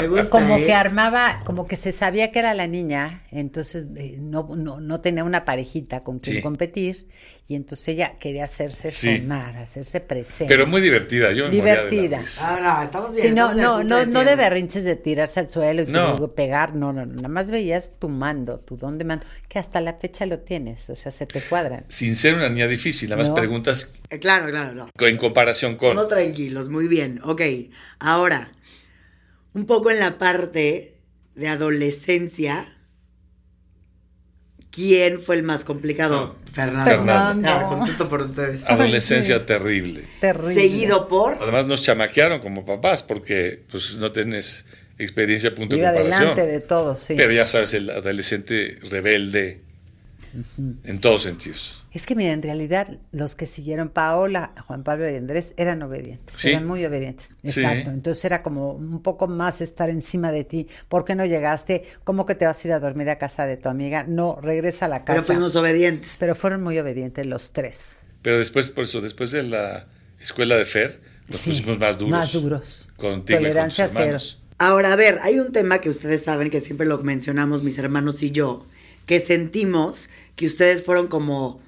[0.00, 0.66] Me gusta, Como ¿eh?
[0.66, 5.00] que armaba, como que se sabía que era la niña, entonces eh, no, no, no
[5.00, 6.42] tenía una parejita con quien Sí.
[6.42, 7.06] competir,
[7.48, 9.18] y entonces ella quería hacerse Sí.
[9.18, 10.54] sonar, hacerse presente.
[10.54, 11.32] Pero muy divertida.
[11.32, 12.22] Yo me moría de la Divertida.
[12.40, 13.26] Ah, no, estamos bien.
[13.28, 16.10] Sí, no, estamos no, no, no de berrinches de tirarse al suelo y No.
[16.12, 19.58] luego pegar, no, no, no, nada más veías tu mando, tu don de mando, que
[19.58, 21.84] hasta la fecha lo tienes, o sea, se te cuadran.
[21.88, 23.34] Sin ser una niña difícil, nada más No.
[23.34, 25.06] preguntas Eh, Claro, claro, no.
[25.06, 25.90] en comparación con.
[25.90, 27.20] Estamos tranquilos, muy bien.
[27.24, 27.42] Ok,
[28.00, 28.52] ahora,
[29.52, 30.94] un poco en la parte
[31.34, 32.66] de adolescencia,
[34.70, 36.36] ¿quién fue el más complicado?
[36.50, 36.90] Fernando.
[36.90, 37.48] Fernando.
[37.48, 38.64] Ah, contesto por ustedes.
[38.66, 40.04] Adolescencia terrible.
[40.20, 40.54] Terrible.
[40.54, 41.34] Seguido por...
[41.34, 44.66] Además nos chamaquearon como papás porque pues no tienes
[44.98, 46.14] experiencia punto de comparación.
[46.14, 47.14] adelante de todo, sí.
[47.16, 49.62] Pero ya sabes, el adolescente rebelde
[50.84, 51.79] en todos sentidos.
[51.92, 56.36] Es que mira, en realidad los que siguieron Paola, Juan Pablo y Andrés eran obedientes,
[56.36, 56.50] Sí.
[56.50, 57.34] eran muy obedientes.
[57.42, 57.60] Sí.
[57.60, 57.90] Exacto.
[57.90, 60.68] Entonces era como un poco más estar encima de ti.
[60.88, 61.84] ¿Por qué no llegaste?
[62.04, 64.04] ¿Cómo que te vas a ir a dormir a casa de tu amiga?
[64.06, 65.14] No, regresa a la casa.
[65.14, 66.16] Pero fuimos obedientes.
[66.20, 68.04] Pero fueron muy obedientes los tres.
[68.22, 69.86] Pero después, por eso, después de la
[70.20, 72.10] escuela de Fer, nos Sí, pusimos más duros.
[72.12, 72.88] Más duros.
[72.96, 74.18] Contigo Tolerancia y con tus cero.
[74.58, 78.22] Ahora, a ver, hay un tema que ustedes saben que siempre lo mencionamos mis hermanos
[78.22, 78.66] y yo,
[79.06, 81.60] que sentimos que ustedes fueron como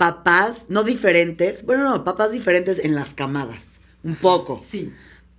[0.00, 4.60] papás, no diferentes, bueno, no, papás diferentes en las camadas, un poco.
[4.62, 4.94] Sí.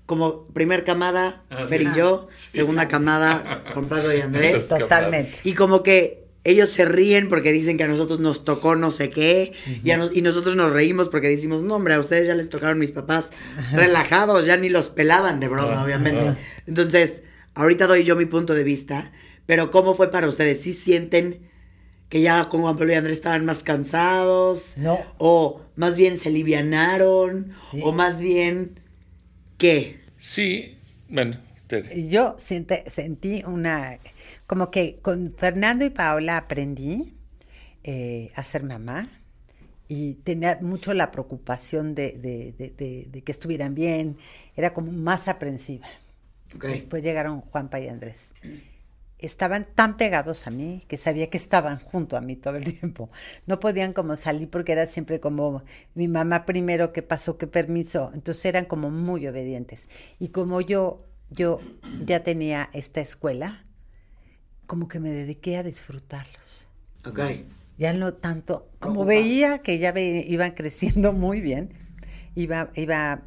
[0.05, 2.51] Como primer camada, Ah, Fer y yo, Sí.
[2.59, 4.67] segunda camada, Juan Pablo y Andrés.
[4.67, 5.31] Totalmente.
[5.45, 9.09] Y como que ellos se ríen porque dicen que a nosotros nos tocó no sé
[9.09, 9.53] qué,
[9.83, 12.49] y, a nos- y nosotros nos reímos porque decimos, no, hombre, a ustedes ya les
[12.49, 13.29] tocaron mis papás
[13.73, 16.35] relajados, ya ni los pelaban de broma, obviamente.
[16.67, 17.23] Entonces,
[17.55, 19.11] ahorita doy yo mi punto de vista,
[19.47, 20.61] pero ¿cómo fue para ustedes?
[20.61, 21.49] ¿Sí sienten
[22.11, 24.73] que ya con Juan Pablo y Andrés estaban más cansados?
[24.75, 24.99] No.
[25.17, 27.53] ¿O más bien se alivianaron?
[27.71, 27.79] Sí.
[27.83, 28.79] ¿O más bien
[29.57, 30.01] qué?
[30.17, 31.37] Sí, bueno,
[31.67, 32.07] Tere.
[32.09, 33.97] Yo siente- sentí una,
[34.45, 37.13] como que con Fernando y Paola aprendí
[37.85, 39.07] eh, a ser mamá
[39.87, 44.17] y tenía mucho la preocupación de, de- de- de- de que estuvieran bien,
[44.57, 45.87] era como más aprensiva.
[46.61, 48.29] Después llegaron Juanpa y Andrés.
[49.21, 53.09] Estaban tan pegados a mí que sabía que estaban junto a mí todo el tiempo.
[53.45, 55.63] No podían como salir porque era siempre como
[55.95, 58.11] mi mamá primero, qué pasó, qué permiso.
[58.13, 59.87] Entonces eran como muy obedientes.
[60.19, 61.59] Y como yo, yo
[62.05, 63.63] ya tenía esta escuela,
[64.67, 66.69] como que me dediqué a disfrutarlos.
[67.05, 67.19] Ok.
[67.77, 71.69] Ya no tanto, como veía que ya ve- iban creciendo muy bien,
[72.35, 73.23] iba, iba,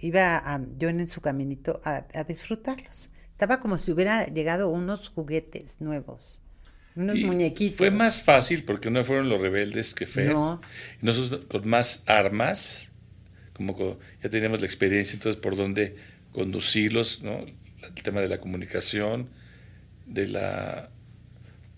[0.00, 3.10] iba a- yo en su caminito a, a disfrutarlos.
[3.36, 6.40] Estaba como si hubiera llegado unos juguetes nuevos,
[6.94, 7.76] unos Sí, muñequitos.
[7.76, 10.32] Fue más fácil porque no fueron los rebeldes que Fer.
[10.32, 10.58] No.
[11.02, 12.88] Nosotros con más armas,
[13.52, 15.96] como co- ya teníamos la experiencia, entonces por dónde
[16.32, 17.40] conducirlos, ¿no?
[17.40, 19.28] El tema de la comunicación,
[20.06, 20.88] de la,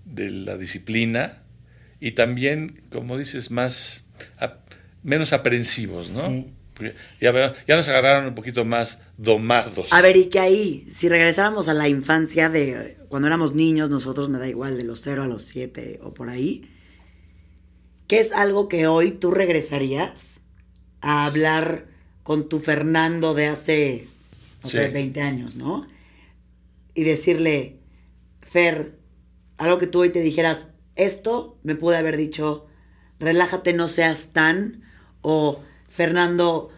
[0.05, 1.43] de la disciplina
[1.99, 4.05] y también, como dices, más
[5.03, 6.23] menos aprensivos, ¿no?
[6.29, 6.53] Sí.
[7.21, 9.87] Ya, ya nos agarraron un poquito más domados.
[9.91, 14.29] A ver, y que ahí, si regresáramos a la infancia de cuando éramos niños, nosotros
[14.29, 16.71] me da igual, de los 0 a los 7 o por ahí,
[18.07, 20.41] ¿qué es algo que hoy tú regresarías
[21.01, 21.87] a hablar
[22.23, 24.07] con tu Fernando de hace,
[24.63, 24.93] no sé, Sí.
[24.93, 25.87] 20 años, ¿no?
[26.95, 27.79] Y decirle,
[28.41, 28.99] Fer,
[29.57, 30.67] algo que tú hoy te dijeras,
[30.97, 32.67] esto me pude haber dicho,
[33.19, 34.83] relájate, no seas tan,
[35.23, 36.71] o Fernando,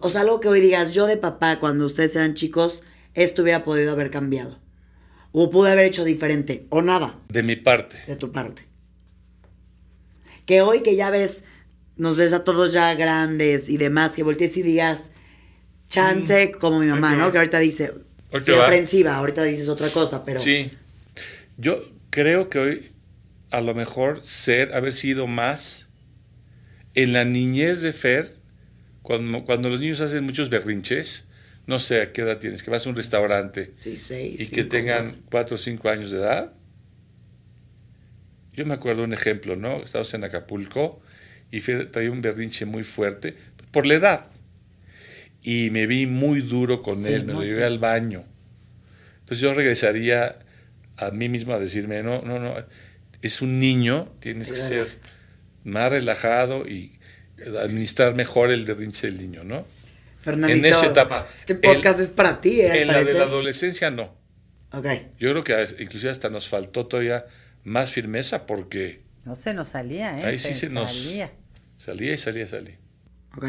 [0.00, 2.82] o sea, algo que hoy digas, yo de papá, cuando ustedes eran chicos,
[3.14, 4.58] esto hubiera podido haber cambiado.
[5.32, 7.96] O pude haber hecho diferente, o nada, De mi parte.
[8.06, 8.66] de tu parte.
[10.46, 11.44] Que hoy que ya ves,
[11.96, 15.10] nos ves a todos ya grandes y demás, que voltees y digas,
[15.86, 17.26] chance, como mi mamá, ¿no?
[17.26, 17.32] va.
[17.32, 17.92] Que ahorita dice,
[18.32, 18.64] Hoy que fui va.
[18.64, 20.40] aprensiva, ahorita dices otra cosa, pero...
[20.40, 20.70] Sí.
[21.56, 22.92] Yo creo que hoy
[23.50, 25.88] a lo mejor ser, haber sido más
[26.94, 28.36] en la niñez de Fer,
[29.02, 31.26] cuando, cuando los niños hacen muchos berrinches,
[31.66, 34.64] no sé a qué edad tienes, que vas a un restaurante Sí, seis, y que
[34.64, 35.22] tengan cuatro.
[35.30, 36.52] cuatro o cinco años de edad.
[38.52, 39.82] Yo me acuerdo un ejemplo, ¿no?
[39.82, 41.00] Estábamos en Acapulco
[41.50, 43.34] y Fer traía un berrinche muy fuerte
[43.70, 44.26] por la edad.
[45.42, 48.24] Y me vi muy duro con Sí, él, me lo llevé al baño.
[49.26, 50.36] pues yo regresaría
[50.96, 52.54] a mí mismo a decirme, no, no, no,
[53.22, 54.86] es un niño, tienes que ser
[55.64, 56.91] más relajado y
[57.60, 59.64] administrar mejor el berrinche del niño, ¿no?
[60.20, 61.28] Fernandito, en esa etapa.
[61.34, 62.82] Este podcast es para ti, ¿eh?
[62.82, 64.14] En la de la adolescencia no.
[64.72, 64.86] Ok.
[65.18, 67.26] Yo creo que inclusive hasta nos faltó todavía
[67.64, 69.02] más firmeza porque...
[69.24, 70.24] No se nos salía, ¿eh?
[70.24, 70.90] Ahí sí se, se nos...
[70.90, 71.32] salía.
[71.78, 72.76] Salía y salía, salía.
[73.36, 73.46] Ok.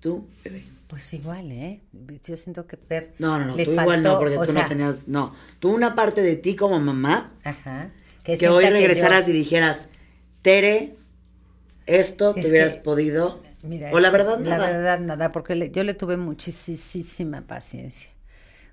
[0.00, 0.62] ¿Tú, bebé?
[0.88, 1.80] Pues igual, ¿eh?
[2.26, 3.14] Yo siento que Fer.
[3.18, 5.08] No, no, no, tú igual no, porque tú sea, no tenías.
[5.08, 5.34] No.
[5.58, 7.88] Tú una parte de ti como mamá Ajá.
[8.24, 9.88] que, hoy yo- regresaras y dijeras,
[10.42, 10.96] Tere,
[11.86, 13.40] esto Es te hubieras que.
[13.62, 14.70] Mira, o la verdad, La nada.
[14.70, 18.10] verdad, nada, porque le- yo le tuve muchísima paciencia.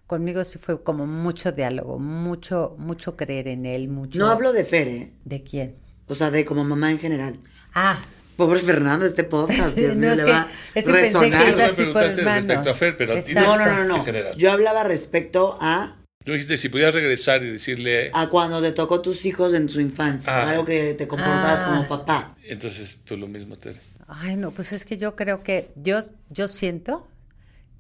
[0.08, 4.18] Conmigo sí fue como mucho diálogo, mucho, mucho creer en él, mucho.
[4.18, 5.12] No hablo de Fer, ¿eh?
[5.26, 5.76] ¿De quién?
[6.08, 7.40] O sea, de como mamá en general.
[7.76, 8.00] Ah,
[8.36, 11.12] Pobre Fernando, este podcast, Dios no, mío, es le que- va a es que pensé
[11.12, 11.50] que resonar.
[11.50, 13.58] iba así por respecto a Fer, pero a ti Exacto.
[13.58, 14.34] No, no, no, no.
[14.38, 18.12] Yo hablaba respecto a, Tú dijiste, si pudieras regresar y decirle...
[18.14, 20.34] a cuando te tocó tus hijos en su infancia.
[20.34, 20.50] Ah.
[20.50, 21.66] Algo que te comportabas Ah.
[21.68, 22.36] como papá.
[22.44, 23.80] Entonces tú lo mismo, Tere.
[24.08, 27.08] Ay, no, pues es que yo creo que yo, yo siento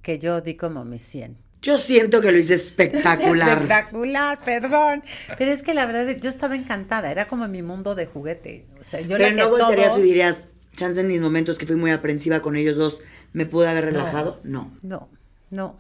[0.02, 1.38] que yo di como mi 100.
[1.62, 3.50] Yo siento que lo hice espectacular.
[3.58, 5.04] Espectacular, perdón.
[5.38, 8.66] Pero es que la verdad, yo estaba encantada, era como mi mundo de juguete.
[8.80, 11.58] O sea, yo Pero la no que voltearías todo- y dirías, chance en mis momentos
[11.58, 13.00] que fui muy aprensiva con ellos dos,
[13.34, 14.40] ¿me pude haber relajado?
[14.46, 14.72] No.
[14.82, 15.10] No,
[15.52, 15.78] no,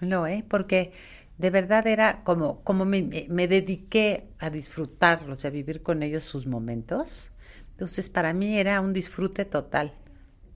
[0.00, 0.44] no, ¿eh?
[0.48, 0.92] Porque
[1.42, 7.32] de verdad era como, como me, dediqué a disfrutarlos, a vivir con ellos sus momentos.
[7.72, 9.92] Entonces, para mí era un disfrute total.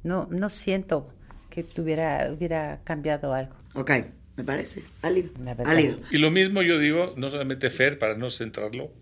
[0.05, 1.13] No, no siento
[1.51, 3.57] que tuviera, hubiera cambiado algo.
[3.75, 3.91] Ok,
[4.37, 4.85] me parece.
[5.03, 5.33] Válido.
[5.65, 5.99] Válido.
[6.13, 8.93] Y lo mismo yo digo, no solamente Fer, para no centrarlo,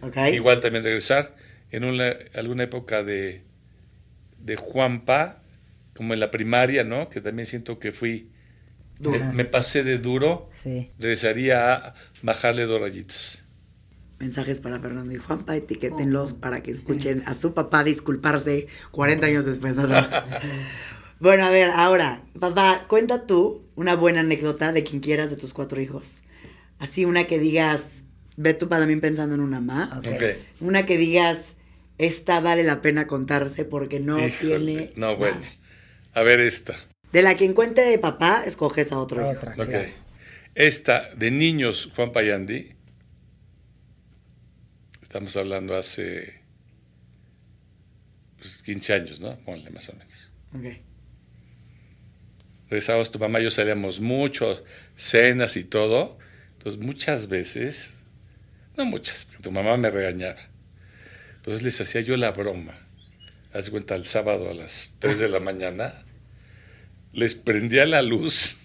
[0.00, 0.16] Ok.
[0.32, 1.34] igual también regresar
[1.72, 3.42] en una, alguna época de,
[4.38, 5.42] de Juanpa,
[5.96, 7.08] como en la primaria, ¿no?
[7.08, 8.30] Que también siento que fui,
[9.10, 10.90] me, me pasé de duro, Sí.
[10.98, 13.42] regresaría a bajarle dos rayitas.
[14.18, 19.44] Mensajes para Fernando y Juanpa, etiquétenlos para que escuchen a su papá disculparse 40 años
[19.44, 19.74] después.
[19.74, 19.88] ¿no?
[21.20, 25.52] bueno, a ver, ahora, papá, cuenta tú una buena anécdota de quien quieras de tus
[25.52, 26.22] cuatro hijos.
[26.78, 28.02] Así, una que digas,
[28.36, 30.00] ve tú también pensando en una mamá.
[30.60, 31.56] Una que digas,
[31.98, 34.92] esta vale la pena contarse porque no Híjole, tiene.
[34.96, 35.40] No, bueno.
[35.40, 35.52] nada.
[36.14, 36.76] A ver esta.
[37.12, 39.38] De la quien cuente de papá, escoges a otro hijo.
[39.38, 39.68] Otra, Ok.
[39.68, 39.88] claro.
[40.54, 42.74] Esta, de niños, Juan Payandi.
[45.02, 46.40] Estamos hablando hace
[48.38, 49.38] pues, 15 años, ¿no?
[49.40, 50.30] Ponle más o menos.
[50.54, 50.80] Ok.
[52.70, 54.64] Regresábamos, tu mamá y yo salíamos mucho,
[54.96, 56.18] cenas y todo.
[56.56, 58.04] Entonces, muchas veces,
[58.76, 60.40] no muchas, porque tu mamá me regañaba.
[61.36, 62.74] Entonces les hacía yo la broma.
[63.52, 65.92] Haz de cuenta, el sábado a las 3 de la mañana,
[67.12, 68.58] les prendía la luz.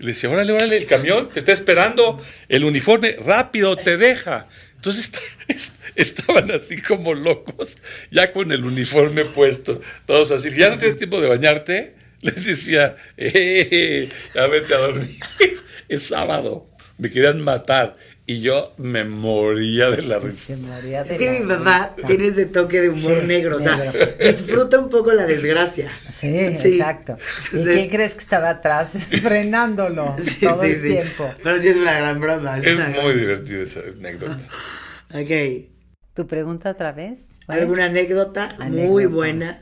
[0.00, 4.48] Y les decía, órale, órale, el camión te está esperando, el uniforme, rápido, te deja.
[4.76, 7.78] Entonces est- est- estaban así como locos,
[8.10, 11.94] ya con el uniforme puesto, todos así, ya no tienes tiempo de bañarte.
[12.20, 15.10] Les decía, eh, ya vete a dormir.
[15.88, 17.96] Es sábado, me querían matar.
[18.26, 20.54] Y yo me moría de la risa.
[20.54, 22.08] se moría de Es que la mi papá risa.
[22.08, 25.90] tiene ese toque de humor Sí, negro, o sea, disfruta un poco la desgracia.
[26.10, 26.76] Sí, Sí.
[26.78, 27.18] exacto.
[27.52, 27.64] ¿Y Sí.
[27.64, 30.88] quién crees que estaba atrás frenándolo Sí, todo sí, el sí.
[30.88, 31.34] tiempo?
[31.42, 32.56] Pero sí es una gran broma.
[32.58, 34.38] Es, muy gran- divertida esa anécdota.
[35.14, 35.68] Ok.
[36.14, 37.28] ¿Tu pregunta otra vez?
[37.46, 37.60] ¿Cuál?
[37.60, 39.08] ¿Alguna anécdota, muy Anécdota.
[39.14, 39.60] buena?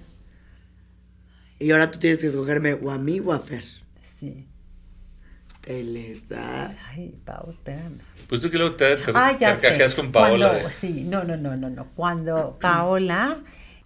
[1.58, 3.64] Y ahora tú tienes que escogerme o a mí o a Fer.
[4.00, 4.46] Sí.
[5.62, 6.74] Telesa.
[6.90, 7.98] Ay, Pau, espérame.
[8.28, 10.50] Pues tú que luego te, te Ah, carcajeas con Paola.
[10.50, 11.86] Cuando- Sí, no, no, no, no, no.
[11.94, 13.38] Cuando Paola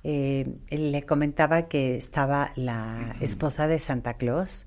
[0.04, 4.66] eh, le comentaba que estaba la esposa de Santa Claus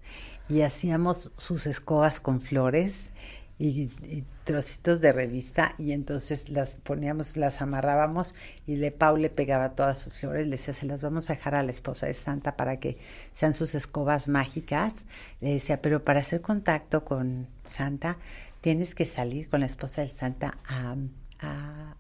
[0.49, 3.12] y hacíamos sus escobas con flores
[3.57, 8.34] y, y trocitos de revista y entonces las poníamos, las amarrábamos
[8.66, 11.54] y le Pau le pegaba todas sus flores, le decía, se las vamos a dejar
[11.54, 12.97] a la esposa de Santa para que
[13.34, 15.06] sean sus escobas mágicas.
[15.39, 18.18] Le decía, pero para hacer contacto con Santa
[18.62, 20.95] tienes que salir con la esposa del Santa a,
[21.41, 21.95] a-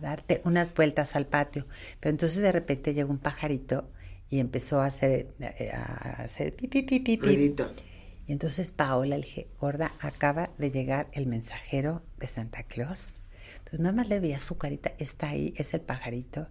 [0.00, 1.66] darte unas vueltas al patio.
[1.98, 3.90] Pero entonces de repente llegó un pajarito
[4.30, 7.26] y empezó a hacer, eh, a hacer pi, pi, pi, pi, pi.
[7.26, 7.68] Ruidito.
[8.28, 13.14] Y entonces Paola le dije, gorda, acaba de llegar el mensajero de Santa Claus.
[13.56, 16.46] Entonces nada más le veía su carita, está ahí, es el pajarito.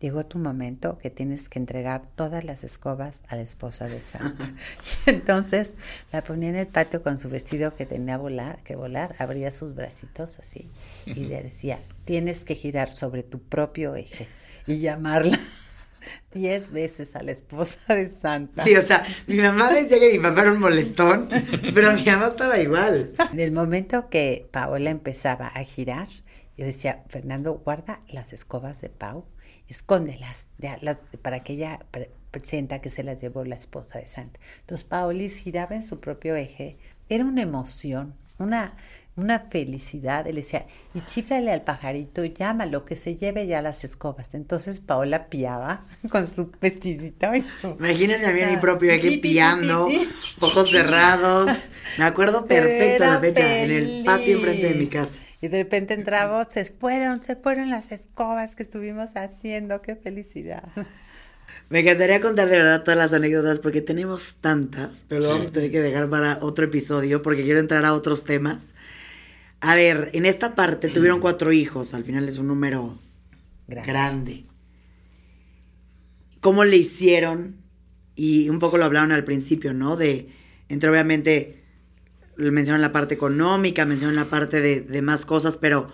[0.00, 4.54] Llegó tu momento que tienes que entregar todas las escobas a la esposa de Santa.
[5.06, 5.74] y entonces
[6.12, 9.74] la ponía en el patio con su vestido que tenía volar, que volar, abría sus
[9.74, 10.70] bracitos así
[11.04, 14.26] y le decía, tienes que girar sobre tu propio eje
[14.66, 15.38] y llamarla.
[16.32, 18.64] Diez veces a la esposa de Santa.
[18.64, 21.28] Sí, o sea, mi mamá decía que mi papá era un molestón,
[21.74, 23.12] pero mi mamá estaba igual.
[23.32, 26.08] En el momento que Paola empezaba a girar,
[26.56, 29.26] yo decía, Fernando, guarda las escobas de Pau,
[29.68, 30.48] escóndelas
[31.22, 31.80] para que ella
[32.30, 34.40] presenta que se las llevó la esposa de Santa.
[34.60, 36.78] Entonces Paolis giraba en su propio eje,
[37.08, 38.76] era una emoción, una
[39.18, 40.26] una felicidad.
[40.26, 44.34] Él decía, y chiflale al pajarito, llámalo, que se lleve ya las escobas.
[44.34, 47.76] Entonces Paola piaba con su vestidito y su...
[47.78, 49.88] Imagínate a mí mi propio aquí piando,
[50.40, 51.50] ojos cerrados.
[51.98, 55.18] Me acuerdo perfecto la fecha, en el patio enfrente de mi casa.
[55.40, 60.64] Y de repente entramos, se fueron, se fueron las escobas que estuvimos haciendo, qué felicidad.
[61.70, 65.52] Me encantaría contar de verdad todas las anécdotas porque tenemos tantas, pero lo vamos a
[65.52, 68.74] tener que dejar para otro episodio porque quiero entrar a otros temas.
[69.60, 73.00] A ver, en esta parte tuvieron cuatro hijos, al final es un número
[73.66, 74.46] grande.
[76.40, 77.56] ¿Cómo le hicieron?
[78.14, 79.96] Y un poco lo hablaron al principio, ¿no?
[79.96, 80.28] De,
[80.68, 81.64] entre obviamente,
[82.36, 85.90] mencionan la parte económica, mencionan la parte de, de más cosas, pero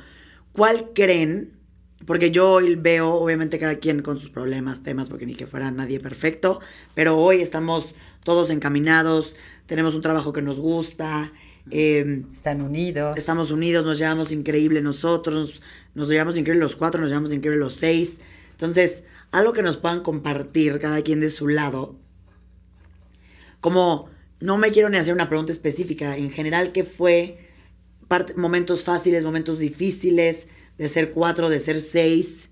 [0.53, 1.59] ¿cuál creen?
[2.05, 5.71] Porque yo hoy veo, obviamente, cada quien con sus problemas, temas, porque ni que fuera
[5.71, 6.61] nadie perfecto,
[6.95, 7.95] pero hoy estamos
[8.25, 9.35] todos encaminados,
[9.65, 11.33] tenemos un trabajo que nos gusta,
[11.71, 13.17] Em, Están unidos.
[13.17, 15.63] Estamos unidos, nos llevamos increíble nosotros,
[15.95, 18.21] nos llevamos increíble los cuatro, nos llevamos increíble los seis.
[18.53, 19.03] Entonces,
[19.33, 21.97] algo que nos puedan compartir cada quien de su lado.
[23.61, 24.11] Como,
[24.41, 27.39] no me quiero ni hacer una pregunta específica, en general, ¿qué fue?
[28.37, 30.47] momentos fáciles, momentos difíciles,
[30.79, 32.51] de ser cuatro, de ser seis.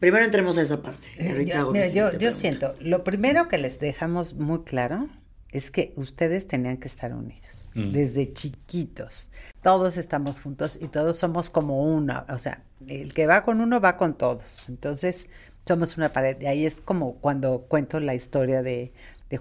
[0.00, 1.06] Primero entremos a esa parte.
[1.16, 5.08] Eh, mira, yo, yo siento, lo primero que les dejamos muy claro
[5.50, 7.45] es que ustedes tenían que estar unidos.
[7.76, 7.92] Mm.
[7.92, 9.28] desde chiquitos.
[9.60, 12.24] Todos estamos juntos y todos somos como uno.
[12.30, 14.68] O sea, el que va con uno va con todos.
[14.70, 15.28] Entonces,
[15.66, 16.40] somos una pared.
[16.40, 18.92] Y ahí es como cuando cuento la historia de,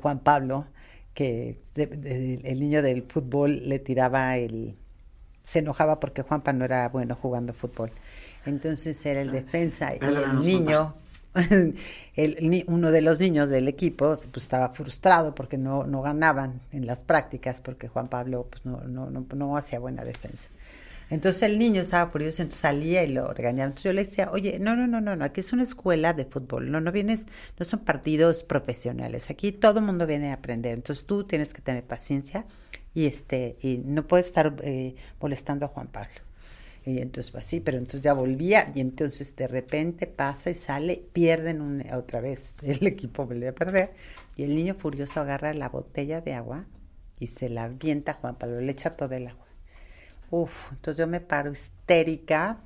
[0.01, 0.67] Juan Pablo,
[1.13, 4.75] que el niño del fútbol le tiraba el...
[5.43, 7.91] Se enojaba porque Juanpa no era bueno jugando fútbol.
[8.45, 10.95] Entonces era el defensa y el niño
[12.15, 17.03] el, uno de los niños del equipo pues, estaba frustrado porque no, ganaban en las
[17.03, 20.49] prácticas, porque Juan Pablo pues, no, no, no, no hacía buena defensa.
[21.09, 23.65] Entonces el niño estaba furioso, entonces salía y lo regañaba.
[23.65, 26.25] Entonces yo le decía, oye, no, no, no, no, no, aquí es una escuela de
[26.25, 27.27] fútbol, no, no vienes,
[27.59, 31.61] no son partidos profesionales, aquí todo el mundo viene a aprender, entonces tú tienes que
[31.61, 32.45] tener paciencia
[32.95, 36.25] y este, y no puedes estar eh, molestando a Juan Pablo.
[36.85, 41.03] Y entonces, pues sí, pero entonces ya volvía y entonces de repente pasa y sale,
[41.13, 43.91] pierden otra vez, el equipo vuelve a perder
[44.35, 46.65] y el niño furioso agarra la botella de agua
[47.19, 49.45] y se la avienta a Juan Pablo, le echa todo el agua.
[50.29, 52.59] Uf, entonces yo me paro histérica,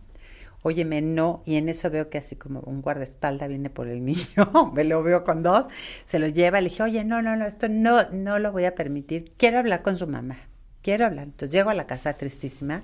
[0.63, 4.72] óyeme, no, y en eso veo que así como un guardaespaldas viene por el niño,
[4.74, 5.67] me lo veo con dos,
[6.07, 8.76] se lo lleva, le dije, oye, no, no, no, esto no, no lo voy a
[8.76, 10.39] permitir, quiero hablar con su mamá,
[10.82, 11.26] quiero hablar.
[11.26, 12.84] Entonces llego a la casa tristísima,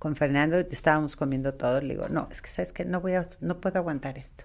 [0.00, 3.26] con Fernando, estábamos comiendo todo, le digo, no, es que sabes que no voy a,
[3.42, 4.44] no puedo aguantar esto.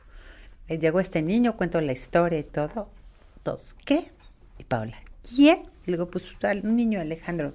[0.67, 2.89] Eh, llegó este niño, cuento la historia y todo.
[3.41, 4.11] Todos, ¿qué?
[4.57, 5.63] Y Paula, ¿quién?
[5.85, 6.25] Le digo, pues
[6.61, 7.53] un niño Alejandro.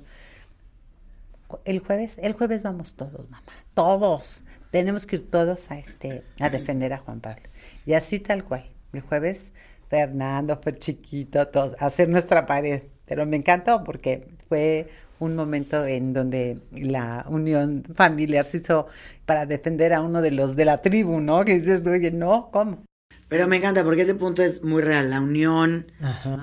[1.66, 3.42] El jueves, el jueves vamos todos, mamá,
[3.74, 4.44] todos.
[4.70, 7.42] Tenemos que ir todos a este, a defender a Juan Pablo.
[7.84, 8.64] Y así tal cual.
[8.94, 9.50] El jueves,
[9.90, 12.84] Fernando fue chiquito, todos, a hacer nuestra pared.
[13.04, 14.88] Pero me encantó porque fue
[15.20, 18.88] un momento en donde la unión familiar se hizo
[19.26, 21.44] para defender a uno de los de la tribu, ¿no?
[21.44, 22.84] Que dices, oye, no, ¿cómo?
[23.28, 25.92] Pero me encanta porque ese punto es muy real, la unión,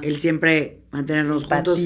[0.02, 1.78] el siempre mantenernos juntos.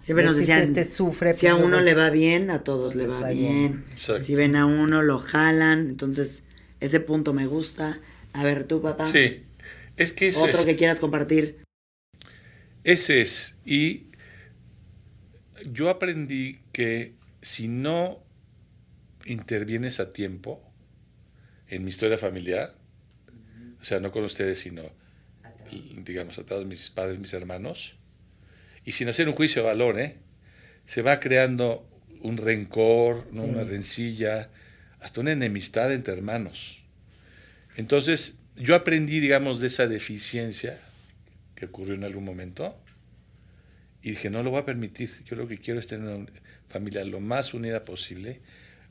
[0.00, 3.28] Siempre nos decían, este sufre, si a uno le va bien, a todos le va,
[3.28, 3.84] bien.
[3.94, 5.88] Si ven a uno, lo jalan.
[5.88, 6.42] Entonces,
[6.80, 8.00] ese punto me gusta.
[8.32, 9.12] A ver, tú, papá.
[9.12, 9.44] Sí,
[9.96, 11.60] es que Otro que quieras compartir.
[12.82, 13.58] Ese es.
[13.64, 14.07] Y
[15.64, 18.22] yo aprendí que si no
[19.24, 20.62] intervienes a tiempo
[21.68, 22.74] en mi historia familiar,
[23.80, 24.82] o sea, no con ustedes, sino,
[26.04, 27.94] digamos, a todos mis padres, mis hermanos,
[28.84, 30.16] y sin hacer un juicio de valor, ¿eh?
[30.86, 31.86] se va creando
[32.22, 34.50] un rencor, una rencilla,
[35.00, 36.82] hasta una enemistad entre hermanos.
[37.76, 40.80] Entonces, yo aprendí, digamos, de esa deficiencia
[41.54, 42.76] que ocurrió en algún momento,
[44.08, 45.10] y dije, no lo voy a permitir.
[45.26, 46.30] Yo lo que quiero es tener una
[46.70, 48.40] familia lo más unida posible.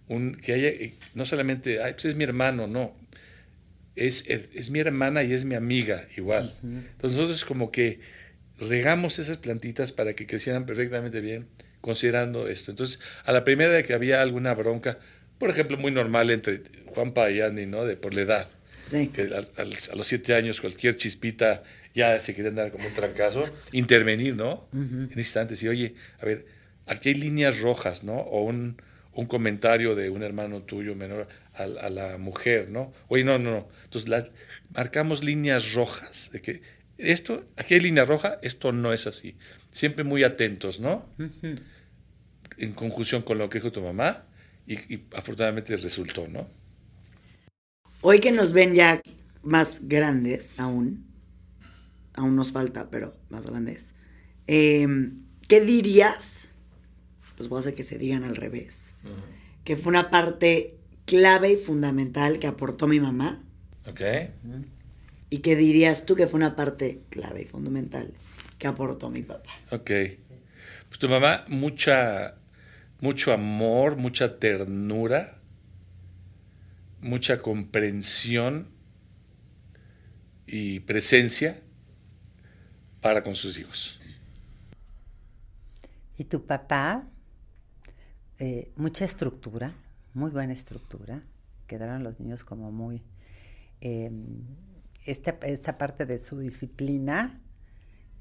[0.07, 2.95] Un, que haya, eh, no solamente, Ay, pues es mi hermano, no.
[3.95, 6.53] Es, es, mi hermana y es mi amiga igual.
[6.61, 7.99] Entonces nosotros como que
[8.59, 11.47] regamos esas plantitas para que crecieran perfectamente bien,
[11.82, 12.70] considerando esto.
[12.70, 14.99] Entonces, a la primera de que había alguna bronca,
[15.39, 17.86] por ejemplo, muy normal entre Juanpa y Andy, ¿no?
[17.86, 18.49] De por la edad.
[18.82, 19.07] Sí.
[19.07, 21.63] Que a los siete años cualquier chispita
[21.97, 23.43] ya se quiere andar como un trancazo.
[23.73, 24.67] Intervenir, ¿no?
[25.11, 25.61] En instantes.
[25.63, 26.45] Y oye, a ver,
[26.85, 28.13] aquí hay líneas rojas, ¿no?
[28.19, 28.81] O un,
[29.13, 32.93] un comentario de un hermano tuyo menor a, a la mujer, ¿no?
[33.09, 33.67] Oye, no, no, no.
[33.85, 34.31] Entonces las-
[34.73, 36.29] marcamos líneas rojas.
[36.31, 36.61] De que
[36.97, 39.35] esto, aquí hay línea roja, esto no es así.
[39.71, 41.05] Siempre muy atentos, ¿no?
[42.57, 44.23] En conjunción con lo que dijo tu mamá.
[44.67, 46.47] Y, y afortunadamente resultó, ¿no?
[48.01, 49.01] Hoy que nos ven ya
[49.41, 51.05] más grandes aún,
[52.18, 53.93] aún nos falta, pero más grandes,
[54.47, 54.88] eh,
[55.47, 56.49] ¿qué dirías?
[57.38, 58.93] Los voy a hacer que se digan al revés.
[59.63, 63.43] Que fue una parte clave y fundamental que aportó mi mamá.
[63.86, 64.01] ¿Ok?
[65.30, 68.11] ¿Y qué dirías tú que fue una parte clave y fundamental
[68.57, 69.51] que aportó mi papá?
[69.72, 69.91] Ok.
[70.89, 72.36] Pues tu mamá, mucha,
[72.99, 75.39] mucho amor, mucha ternura,
[76.99, 78.70] mucha comprensión
[80.47, 81.61] y presencia
[83.08, 83.97] para con sus hijos.
[86.18, 87.08] Y tu papá,
[88.38, 89.72] eh, mucha estructura,
[90.14, 91.24] muy buena estructura.
[91.68, 93.01] Quedaron los niños como muy...
[93.80, 94.12] eh,
[95.05, 97.39] esta, esta parte de su disciplina,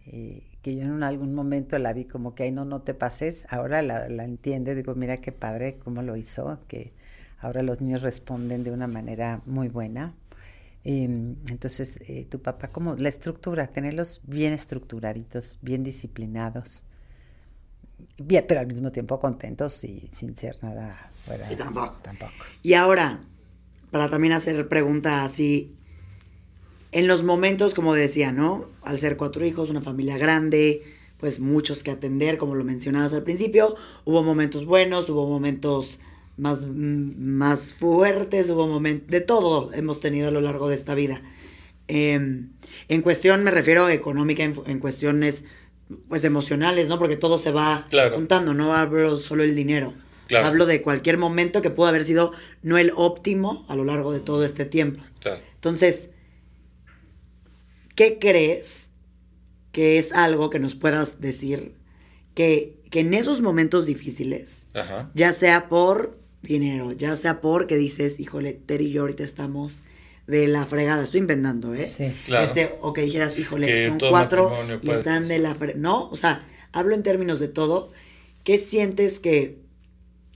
[0.07, 3.45] eh, que yo en algún momento la vi como que, ay, no, no te pases,
[3.51, 6.93] ahora la entiende, digo, mira qué padre cómo lo hizo, que
[7.41, 10.15] ahora los niños responden de una manera muy buena.
[10.89, 16.85] Em, entonces, eh, tu papá, como la estructura, tenerlos bien estructuraditos, bien disciplinados,
[18.19, 21.49] bien, pero al mismo tiempo contentos y sin ser nada fuera.
[21.49, 21.99] Sí, tampoco.
[22.03, 22.33] Tampoco.
[22.63, 23.19] Y ahora,
[23.91, 25.75] para también hacer pregunta así,
[26.93, 28.67] en los momentos, como decía, ¿no?
[28.83, 30.85] Al ser cuatro hijos, una familia grande,
[31.19, 33.75] pues muchos que atender, como lo mencionabas al principio,
[34.05, 35.99] hubo momentos buenos, hubo momentos
[36.37, 41.23] más, más fuertes, hubo momentos, de todo hemos tenido a lo largo de esta vida.
[41.89, 42.45] Eh,
[42.89, 45.45] en cuestión, me refiero económica, en, en cuestiones,
[46.09, 46.99] pues emocionales, ¿no?
[46.99, 48.17] Porque todo se va Claro.
[48.17, 49.95] juntando, no hablo solo el dinero.
[50.27, 50.47] Claro.
[50.49, 52.33] Hablo de cualquier momento que pudo haber sido
[52.63, 55.01] no el óptimo a lo largo de todo este tiempo.
[55.21, 55.41] Claro.
[55.55, 56.11] Entonces,
[57.95, 58.91] ¿qué crees
[59.73, 61.75] que es algo que nos puedas decir
[62.35, 65.11] que, que en esos momentos difíciles, Ajá.
[65.15, 69.85] ya sea por dinero, ya sea porque dices, híjole, Terry y yo ahorita estamos
[70.27, 71.89] de la fregada, estoy inventando, ¿eh?
[71.91, 72.13] Sí.
[72.27, 72.45] Claro.
[72.45, 75.79] Este, o que dijeras, híjole, Que son cuatro y están de la fregada.
[75.81, 77.93] No, o sea, hablo en términos de todo.
[78.45, 79.59] ¿Qué sientes que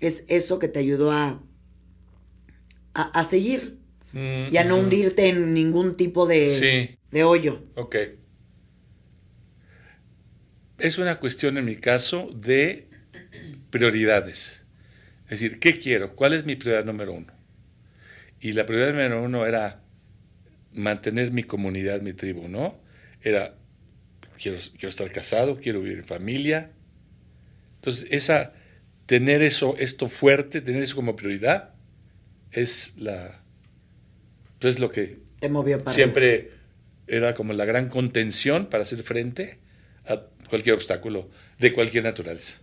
[0.01, 1.43] es eso que te ayudó a,
[2.95, 3.79] a, a seguir
[4.13, 6.59] Mm, y a no hundirte en ningún tipo de,
[6.91, 6.99] Sí.
[7.13, 7.63] de hoyo?
[7.77, 7.95] Ok.
[10.79, 12.89] Es una cuestión en mi caso de
[13.71, 14.60] prioridades.
[15.31, 16.17] Es decir, ¿qué quiero?
[16.17, 17.33] ¿Cuál es mi prioridad número uno?
[18.41, 19.81] Y la prioridad número uno era
[20.73, 22.81] mantener mi comunidad, mi tribu, ¿no?
[23.23, 23.55] Era,
[24.43, 26.73] quiero, quiero estar casado, quiero vivir en familia.
[27.77, 28.53] Entonces, esa,
[29.07, 31.75] tener eso, esto fuerte, tener eso como prioridad,
[32.51, 33.41] es la,
[34.59, 36.51] pues es lo que Te movió para siempre
[37.07, 39.59] era como la gran contención para hacer frente
[40.07, 42.59] a cualquier obstáculo de cualquier naturaleza.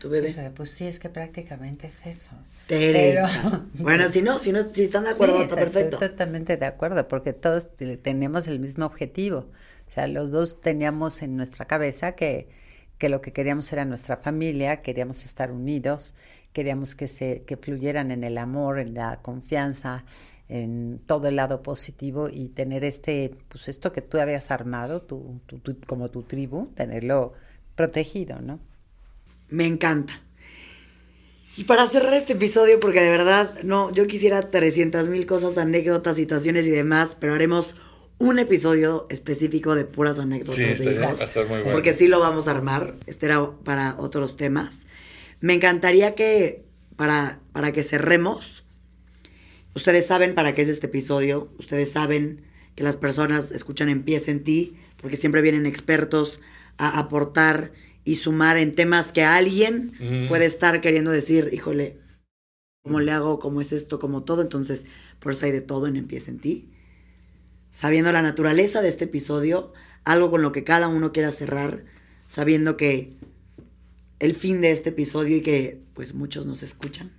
[0.00, 0.52] Tu bebé.
[0.54, 2.32] Pues sí, es que prácticamente es eso.
[2.66, 3.28] Teresa.
[3.42, 5.98] Pero- Bueno, si no, si no, si están de acuerdo, Sí, está estoy perfecto.
[5.98, 9.46] totalmente de acuerdo, porque todos te- tenemos el mismo objetivo.
[9.86, 12.48] O sea, los dos teníamos en nuestra cabeza que,
[12.98, 16.14] que lo que queríamos era nuestra familia, queríamos estar unidos,
[16.52, 20.04] queríamos que se que fluyeran en el amor, en la confianza,
[20.48, 25.40] en todo el lado positivo y tener este, pues esto que tú habías armado, tu,
[25.46, 27.34] tu- tu- como tu tribu, tenerlo
[27.74, 28.58] protegido, ¿no?
[29.48, 30.22] Me encanta.
[31.56, 36.16] Y para cerrar este episodio, porque de verdad, no, yo quisiera 300 mil cosas, anécdotas,
[36.16, 37.76] situaciones y demás, pero haremos
[38.18, 41.72] un episodio específico de puras anécdotas Sí, de hijos, muy bueno.
[41.72, 42.94] Porque sí lo vamos a armar.
[43.06, 44.86] Este era para otros temas.
[45.40, 46.64] Me encantaría que,
[46.96, 48.64] para, para que cerremos,
[49.74, 52.42] ustedes saben para qué es este episodio, ustedes saben
[52.74, 56.40] que las personas escuchan Empieza en ti, porque siempre vienen expertos
[56.78, 57.72] a aportar
[58.06, 59.92] y sumar en temas que alguien
[60.28, 61.98] puede estar queriendo decir, híjole,
[62.82, 63.38] ¿cómo le hago?
[63.38, 63.98] ¿Cómo es esto?
[63.98, 64.40] ¿Cómo todo?
[64.42, 64.86] Entonces,
[65.20, 66.70] por eso hay de todo en Empieza en ti.
[67.70, 69.72] Sabiendo la naturaleza de este episodio,
[70.04, 71.84] algo con lo que cada uno quiera cerrar,
[72.28, 73.12] sabiendo que
[74.20, 77.10] el fin de este episodio y que pues muchos nos escuchan.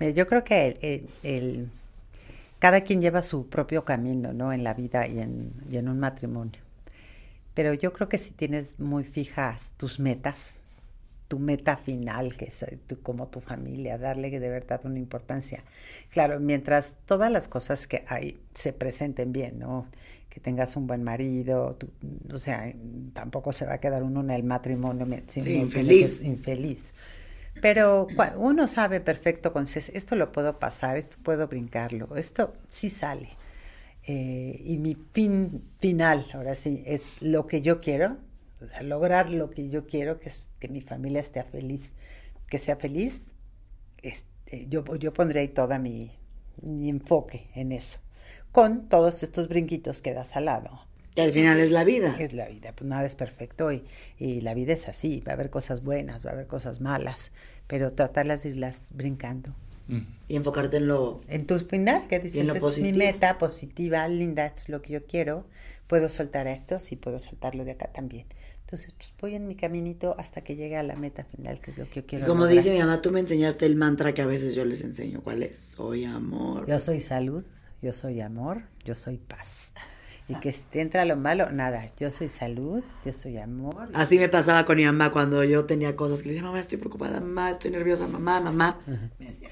[0.00, 1.68] Yo creo que el, el- el-
[2.58, 4.52] cada quien lleva su propio camino, ¿no?
[4.52, 6.65] En la vida y en, y en un matrimonio.
[7.56, 10.56] Pero yo creo que si tienes muy fijas tus metas
[11.28, 15.64] tu meta final, que es eh, tú, como tu familia, darle de verdad una importancia.
[16.10, 19.86] Claro, mientras todas las cosas que hay se presenten bien, ¿no?
[20.28, 21.76] Que tengas un buen marido,
[22.32, 22.72] o sea,
[23.12, 26.20] tampoco se va a quedar uno en el matrimonio sí, infeliz.
[26.20, 26.92] infeliz.
[27.60, 33.30] Pero uno sabe perfecto con esto lo puedo pasar, esto puedo brincarlo, esto sí sale.
[34.06, 38.18] Eh, y mi fin final, ahora sí, es lo que yo quiero,
[38.64, 41.92] o sea, lograr lo que yo quiero, que es que mi familia esté feliz,
[42.48, 43.34] que sea feliz,
[44.02, 46.12] este, yo, yo pondré ahí toda mi,
[46.62, 47.98] mi, enfoque en eso,
[48.52, 50.86] con todos estos brinquitos que das al lado.
[51.16, 52.16] Que al final es la vida.
[52.20, 53.82] Es la vida, pues nada es perfecto y,
[54.18, 57.32] y la vida es así, va a haber cosas buenas, va a haber cosas malas,
[57.66, 59.52] pero tratarlas de irlas brincando.
[60.28, 61.20] Y enfocarte en lo...
[61.28, 65.06] En tu final, que dices, es mi meta positiva, linda, esto es lo que yo
[65.06, 65.46] quiero,
[65.86, 68.26] puedo soltar esto, sí puedo soltarlo de acá también.
[68.66, 71.78] Entonces, pues voy en mi caminito hasta que llegue a la meta final, que es
[71.78, 72.26] lo que yo quiero.
[72.26, 75.20] como dice mi mamá, tú me enseñaste el mantra que a veces yo les enseño.
[75.22, 75.56] ¿Cuál es?
[75.56, 76.66] Soy amor.
[76.66, 77.44] Yo soy salud,
[77.80, 79.72] yo soy amor, yo soy paz.
[80.28, 81.92] Y que te entra lo malo, nada.
[81.96, 83.88] Yo soy salud, yo soy amor.
[83.94, 86.78] Así me pasaba con mi mamá cuando yo tenía cosas que le decía, mamá, estoy
[86.78, 88.80] preocupada, mamá, estoy nerviosa, mamá, mamá.
[89.20, 89.50] Me decía,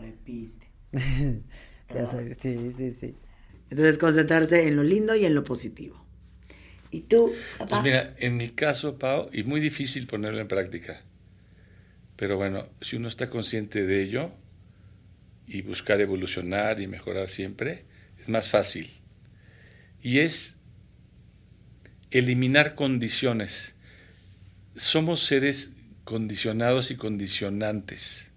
[0.00, 0.66] repite.
[2.40, 3.14] sí, sí, sí.
[3.70, 6.04] Entonces, concentrarse en lo lindo y en lo positivo.
[6.90, 7.70] ¿Y tú, papá?
[7.70, 11.02] Pues mira, en mi caso, Pau, y muy difícil ponerlo en práctica,
[12.16, 14.30] pero bueno, si uno está consciente de ello
[15.48, 17.84] y buscar evolucionar y mejorar siempre,
[18.20, 18.88] es más fácil.
[20.02, 20.56] Y es
[22.10, 23.74] eliminar condiciones.
[24.76, 25.72] Somos seres
[26.04, 28.30] condicionados y condicionantes.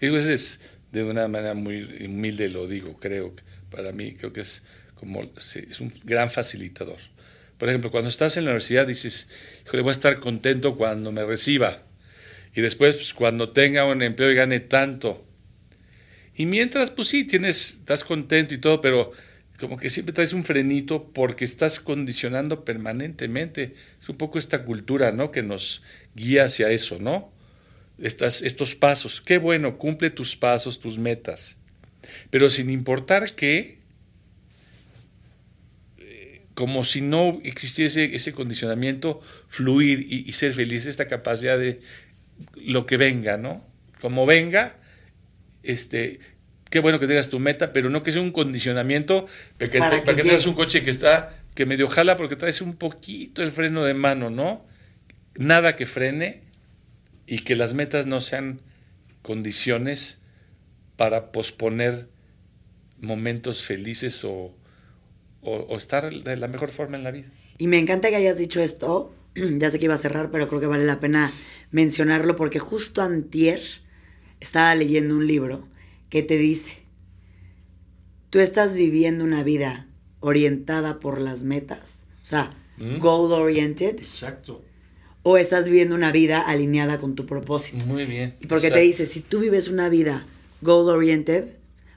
[0.00, 0.60] Eso es
[0.92, 3.34] de una manera muy humilde, lo digo, creo.
[3.70, 4.64] Para mí, creo que es
[4.94, 6.98] como es un gran facilitador.
[7.58, 9.28] Por ejemplo, cuando estás en la universidad dices,
[9.66, 11.82] híjole, voy a estar contento cuando me reciba.
[12.54, 15.24] Y después, pues, cuando tenga un empleo y gane tanto.
[16.34, 19.12] Y mientras, pues sí, tienes, estás contento y todo, pero
[19.58, 23.74] como que siempre traes un frenito porque estás condicionando permanentemente.
[24.00, 25.30] Es un poco esta cultura, ¿no?
[25.30, 25.82] Que nos
[26.14, 27.30] guía hacia eso, ¿no?
[28.00, 29.20] Estas, estos pasos.
[29.20, 31.58] Qué bueno, cumple tus pasos, tus metas.
[32.30, 33.80] Pero sin importar qué,
[36.60, 41.80] como si no existiese ese condicionamiento, fluir y, ser feliz, esta capacidad de
[42.54, 43.64] lo que venga, ¿no?
[43.98, 44.76] Como venga,
[45.62, 46.20] este,
[46.68, 49.26] qué bueno que tengas tu meta, pero no que sea un condicionamiento
[49.58, 52.76] para que, para que, tengas un coche que está, que medio jala porque traes un
[52.76, 54.66] poquito el freno de mano, ¿no?
[55.36, 56.42] Nada que frene
[57.30, 58.60] y que las metas no sean
[59.22, 60.18] condiciones
[60.96, 62.08] para posponer
[62.98, 64.52] momentos felices o,
[65.40, 67.28] o, estar de la mejor forma en la vida.
[67.56, 69.14] Y me encanta que hayas dicho esto.
[69.34, 71.32] ya sé que iba a cerrar, pero creo que vale la pena
[71.70, 73.62] mencionarlo porque justo antier
[74.40, 75.68] estaba leyendo un libro
[76.08, 76.72] que te dice,
[78.30, 79.86] tú estás viviendo una vida
[80.18, 82.98] orientada por las metas, o sea, mm.
[82.98, 84.00] goal oriented.
[84.00, 84.64] Exacto.
[85.22, 87.84] O estás viviendo una vida alineada con tu propósito.
[87.86, 88.36] Muy bien.
[88.40, 90.24] Y porque te dice, si tú vives una vida
[90.62, 91.44] goal oriented,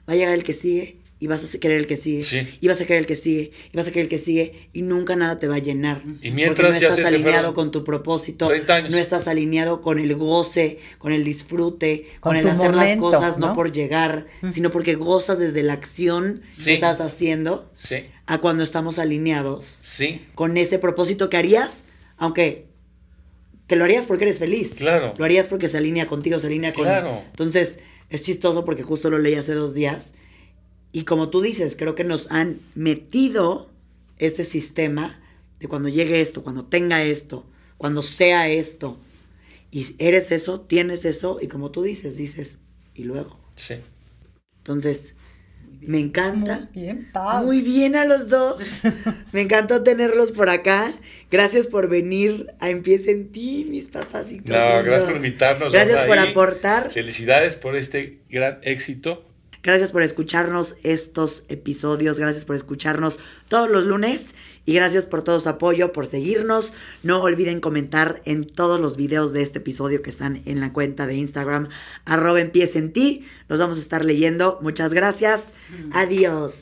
[0.08, 2.82] va a llegar el que sigue y vas a querer el que sigue, y vas
[2.82, 5.38] a querer el que sigue, y vas a querer el que sigue, y nunca nada
[5.38, 6.02] te va a llenar.
[6.20, 8.50] Y mientras no estás alineado con tu propósito,
[8.90, 13.54] no estás alineado con el goce, con el disfrute, con, el hacer las cosas ¿no?
[13.54, 17.70] por llegar, sino porque gozas desde la acción que estás haciendo,
[18.26, 19.80] a cuando estamos alineados
[20.34, 21.84] con ese propósito que harías,
[22.18, 22.66] aunque
[23.66, 24.74] que lo harías porque eres feliz.
[24.74, 25.14] Claro.
[25.16, 26.84] Lo harías porque se alinea contigo, se alinea con...
[26.84, 27.22] Claro.
[27.30, 27.78] Entonces,
[28.10, 30.12] es chistoso porque justo lo leí hace dos días
[30.94, 33.68] y como tú dices, creo que nos han metido
[34.18, 35.20] este sistema
[35.58, 37.44] de cuando llegue esto, cuando tenga esto,
[37.78, 39.00] cuando sea esto.
[39.72, 42.58] Y eres eso, tienes eso, y como tú dices, dices,
[42.94, 43.40] y luego.
[43.56, 43.74] Sí.
[44.58, 45.16] Entonces,
[45.86, 46.68] me encanta.
[46.72, 47.08] Muy bien,
[47.42, 48.82] Muy bien a los dos.
[49.32, 50.92] me encantó tenerlos por acá.
[51.30, 54.50] Gracias por venir a Empieza en ti, mis papacitos.
[54.50, 55.72] No, gracias por invitarnos.
[55.72, 56.90] Gracias por aportar.
[56.92, 59.24] Felicidades por este gran éxito
[59.64, 63.18] Gracias por escucharnos estos episodios, gracias por escucharnos
[63.48, 64.34] todos los lunes
[64.64, 66.72] y gracias por todo su apoyo, por seguirnos.
[67.02, 71.06] No olviden comentar en todos los videos de este episodio que están en la cuenta
[71.06, 71.68] de Instagram,
[72.04, 73.26] arroba empieza en ti.
[73.48, 74.58] Los vamos a estar leyendo.
[74.62, 75.52] Muchas gracias.
[75.92, 76.52] Adiós.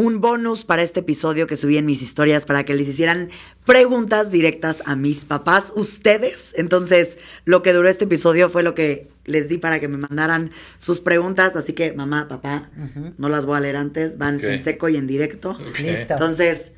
[0.00, 3.28] un bonus para este episodio que subí en mis historias para que les hicieran
[3.66, 6.54] preguntas directas a mis papás, ustedes.
[6.56, 10.50] Entonces, lo que duró este episodio fue lo que les di para que me mandaran
[10.78, 11.56] sus preguntas.
[11.56, 12.70] Así que, mamá, papá,
[13.18, 15.58] no las voy a leer antes, van en seco y en directo.
[15.78, 16.14] Listo.
[16.14, 16.72] Entonces,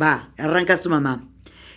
[0.00, 1.30] Va, arrancas tu mamá.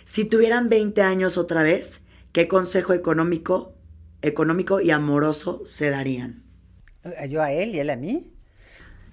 [0.04, 2.00] Si tuvieran 20 años otra vez,
[2.32, 3.74] ¿qué consejo económico,
[4.22, 6.42] económico y amoroso se darían?
[7.28, 8.32] ¿Yo a él y él a mí?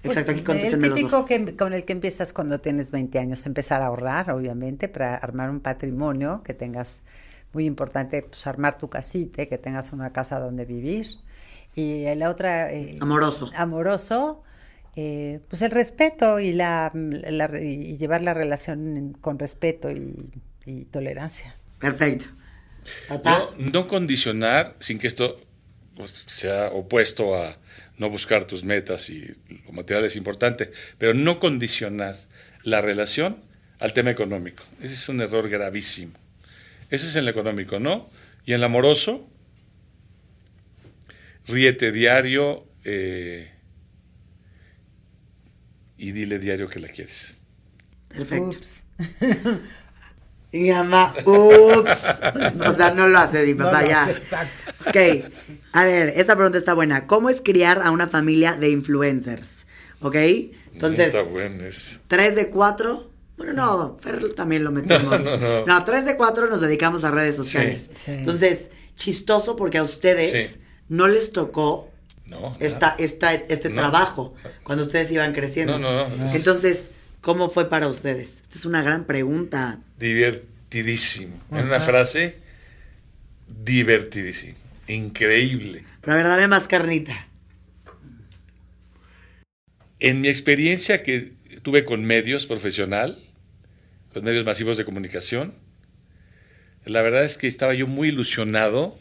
[0.02, 1.26] Exacto, aquí Pues, el típico dos.
[1.26, 5.50] que, con el que empiezas cuando tienes 20 años, empezar a ahorrar, obviamente, para armar
[5.50, 7.02] un patrimonio, que tengas,
[7.52, 11.06] muy importante, pues armar tu casita, que tengas una casa donde vivir.
[11.74, 12.72] Y la otra...
[12.72, 13.50] eh, Amoroso.
[13.54, 14.42] Amoroso,
[14.94, 20.30] eh, pues el respeto y, la, la- y llevar la relación con respeto y,
[20.64, 21.54] y tolerancia.
[21.78, 22.26] Perfecto.
[23.08, 23.50] Papá.
[23.58, 25.38] No, no condicionar sin que esto
[25.96, 27.56] pues, sea opuesto a
[27.98, 29.32] no buscar tus metas y
[29.66, 32.14] lo material es importante, pero no condicionar
[32.62, 33.38] la relación
[33.80, 34.62] al tema económico.
[34.80, 36.12] Ese es un error gravísimo.
[36.90, 38.08] Ese es en el económico, ¿no?
[38.44, 39.28] Y en el amoroso,
[41.46, 43.50] ríete diario eh,
[45.98, 47.38] y dile diario que la quieres.
[48.08, 48.56] Perfecto.
[48.56, 48.84] Ups.
[50.52, 52.06] Y mi mamá, ups.
[52.66, 54.04] O sea, no lo hace mi papá No lo ya.
[54.04, 54.72] hace, exacto.
[54.86, 54.96] Ok.
[55.72, 57.06] A ver, esta pregunta está buena.
[57.08, 59.66] ¿Cómo es criar a una familia de influencers?
[60.00, 60.14] ¿Ok?
[60.72, 61.98] Entonces, Está bueno ese.
[62.06, 63.10] tres de cuatro.
[63.36, 65.20] Bueno, no, Fer también lo metemos.
[65.24, 65.84] No, no, no.
[65.84, 67.90] tres de cuatro nos dedicamos a redes sociales.
[67.94, 68.12] Sí.
[68.12, 70.60] Entonces, chistoso porque a ustedes Sí.
[70.88, 71.90] no les tocó
[72.24, 73.74] No, esta, esta, este No.
[73.76, 74.34] trabajo
[74.64, 75.78] cuando ustedes iban creciendo.
[75.78, 76.32] No, no, no.
[76.32, 78.40] Entonces, ¿cómo fue para ustedes?
[78.42, 79.80] Esta es una gran pregunta.
[79.98, 81.38] divertidísimo.
[81.52, 82.36] En una frase,
[83.64, 84.56] divertidísimo.
[84.88, 85.84] Increíble.
[86.00, 87.28] Pero a ver, dame más carnita.
[89.98, 91.32] En mi experiencia que
[91.62, 93.18] tuve con medios profesional,
[94.16, 95.52] con medios masivos de comunicación,
[96.86, 98.98] la verdad es que estaba yo muy ilusionado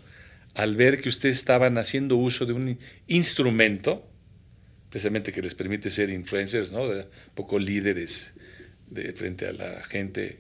[0.54, 4.06] al ver que ustedes estaban haciendo uso de un instrumento,
[4.90, 6.82] precisamente que les permite ser influencers, ¿no?
[7.34, 8.34] Poco líderes
[8.88, 10.40] de frente a la gente,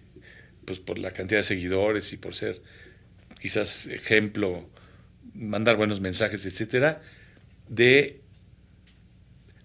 [0.65, 2.61] pues por la cantidad de seguidores y por ser
[3.39, 4.69] quizás ejemplo,
[5.35, 7.01] mandar buenos mensajes, etcétera,
[7.69, 8.19] de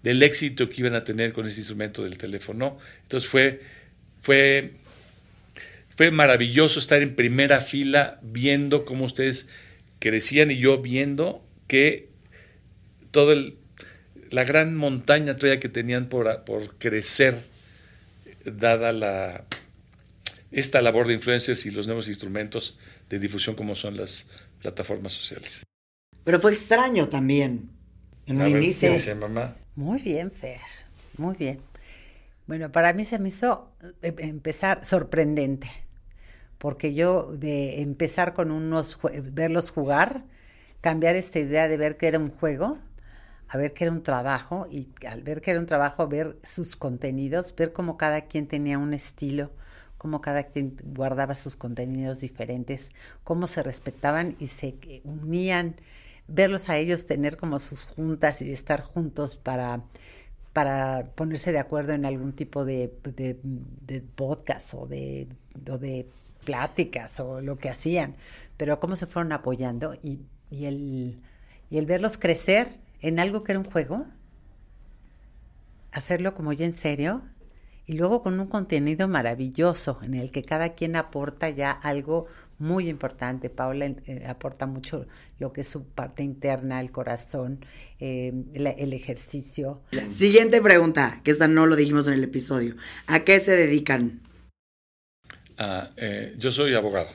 [0.03, 2.77] del éxito que iban a tener con ese instrumento del teléfono.
[3.03, 3.59] Entonces fue,
[4.21, 4.79] fue,
[5.95, 9.47] fue maravilloso estar en primera fila viendo cómo ustedes
[9.99, 12.09] crecían y yo viendo que
[13.11, 13.57] todo el,
[14.29, 17.37] la gran montaña todavía que tenían por, por crecer,
[18.45, 19.45] dada la,
[20.51, 22.77] esta labor de influencers y los nuevos instrumentos
[23.09, 24.27] de difusión como son las
[24.61, 25.63] plataformas sociales.
[26.23, 27.69] Pero fue extraño también.
[28.27, 28.89] En un inicio.
[28.89, 29.55] ¿qué dice mamá?
[29.75, 30.59] Muy bien, Fer,
[31.17, 31.59] muy bien.
[32.47, 33.71] Bueno, para mí se me hizo
[34.01, 35.69] eh, empezar sorprendente,
[36.57, 40.25] porque yo de empezar con unos, verlos jugar,
[40.81, 42.77] cambiar esta idea de ver que era un juego,
[43.47, 46.75] a ver que era un trabajo, y al ver que era un trabajo, ver sus
[46.75, 49.51] contenidos, ver cómo cada quien tenía un estilo,
[49.97, 52.91] cómo cada quien guardaba sus contenidos diferentes,
[53.23, 55.75] cómo se respetaban y se eh, unían,
[56.27, 59.83] verlos a ellos tener como sus juntas y estar juntos para,
[60.53, 65.27] para ponerse de acuerdo en algún tipo de, de, podcast o de,
[65.69, 66.07] o de
[66.43, 68.15] pláticas o lo que hacían,
[68.57, 71.19] pero cómo se fueron apoyando y, y, el,
[71.69, 72.67] y el verlos crecer
[73.01, 74.05] en algo que era un juego,
[75.91, 77.21] hacerlo como ya en serio
[77.85, 82.27] y luego con un contenido maravilloso en el que cada quien aporta ya algo
[82.61, 83.49] muy importante.
[83.49, 85.07] Paula eh, aporta mucho
[85.39, 87.65] lo que es su parte interna, el corazón,
[87.99, 89.81] eh, la- el ejercicio.
[90.09, 92.75] Siguiente pregunta, que esta no lo dijimos en el episodio.
[93.07, 94.21] ¿A qué se dedican?
[95.57, 97.09] Ah, eh, yo soy abogado.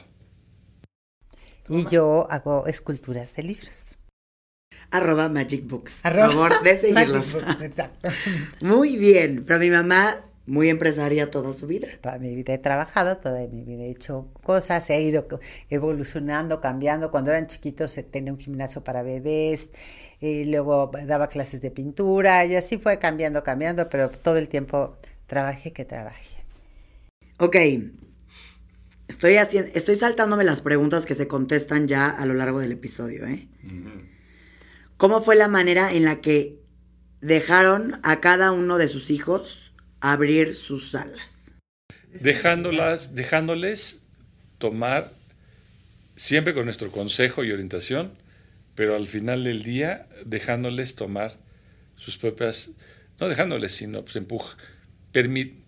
[1.68, 3.98] Y yo hago esculturas de libros.
[4.90, 6.04] Arroba Magic Books.
[6.04, 7.34] Arroba- Por favor, de seguirlos.
[7.34, 8.08] Magic Books, Exacto.
[8.60, 9.44] Muy bien.
[9.44, 11.88] Pero mi mamá, muy empresaria toda su vida.
[12.00, 15.26] Toda mi vida he trabajado, toda mi vida he hecho cosas, he ido
[15.68, 17.10] evolucionando, cambiando.
[17.10, 19.72] Cuando eran chiquitos eh, tenía un gimnasio para bebés,
[20.20, 24.96] y luego daba clases de pintura y así fue cambiando, cambiando, pero todo el tiempo
[25.26, 26.36] trabajé que trabajé.
[27.38, 27.56] Ok.
[29.08, 33.24] Estoy, haciendo, estoy saltándome las preguntas que se contestan ya a lo largo del episodio,
[33.26, 33.48] ¿eh?
[34.96, 36.60] ¿Cómo fue la manera en la que
[37.20, 39.65] dejaron a cada uno de sus hijos
[40.00, 41.54] abrir sus salas?
[42.12, 44.00] Dejándolas, dejándoles
[44.58, 45.12] tomar
[46.16, 48.12] siempre con nuestro consejo y orientación,
[48.74, 51.36] pero al final del día dejándoles tomar
[51.96, 52.70] sus propias,
[53.20, 54.56] no dejándoles, sino pues empuja,
[55.12, 55.64] permit,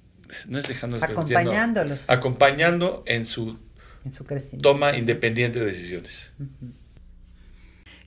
[0.47, 2.11] no es dejándoles, permitiendo, Acompañándolos.
[2.11, 3.59] acompañando en su
[4.05, 4.71] En su crecimiento.
[4.71, 6.33] toma independiente de decisiones.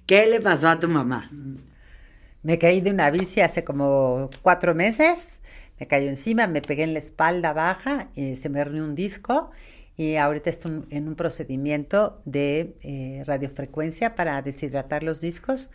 [0.05, 1.29] ¿Qué le pasó a tu mamá?
[2.43, 5.40] Me caí de una bici hace como cuatro meses,
[5.81, 9.49] me cayó encima, me pegué en la espalda baja, y se me reunió un disco
[9.97, 15.71] y ahorita estoy en un procedimiento de eh, radiofrecuencia para deshidratar los discos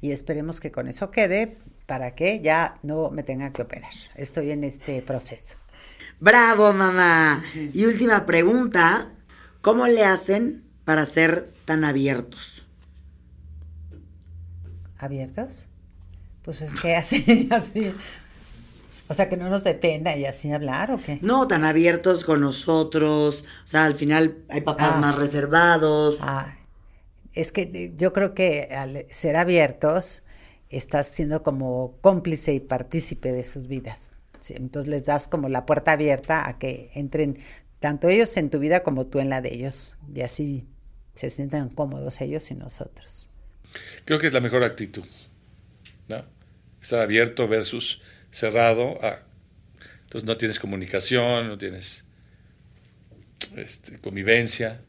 [0.00, 3.90] y esperemos que con eso quede para que ya no me tenga que operar.
[4.14, 5.56] Estoy en este proceso.
[6.20, 7.42] Bravo, mamá.
[7.74, 9.10] Y última pregunta,
[9.60, 12.64] ¿cómo le hacen para ser tan abiertos?
[14.98, 15.66] ¿Abiertos?
[16.44, 17.92] Pues es que así, así.
[19.08, 21.18] O sea, que no nos dependa y así hablar o qué?
[21.22, 23.44] No, tan abiertos con nosotros.
[23.64, 25.00] O sea, al final hay papás Ah.
[25.00, 26.18] más reservados.
[26.20, 26.54] Ah,
[27.32, 30.22] es que eh, yo creo que al ser abiertos
[30.70, 34.10] estás siendo como cómplice y partícipe de sus vidas.
[34.36, 37.38] Sí, entonces les das como la puerta abierta a que entren
[37.80, 39.96] tanto ellos en tu vida como tú en la de ellos.
[40.14, 40.66] Y así
[41.14, 43.30] se sientan cómodos ellos y nosotros.
[44.04, 45.04] Creo que es la mejor actitud.
[46.08, 46.24] ¿no?
[46.80, 48.00] Estar abierto versus
[48.30, 48.98] cerrado.
[49.04, 49.24] a-
[50.02, 52.06] entonces no tienes comunicación, no tienes
[53.56, 54.84] este, convivencia.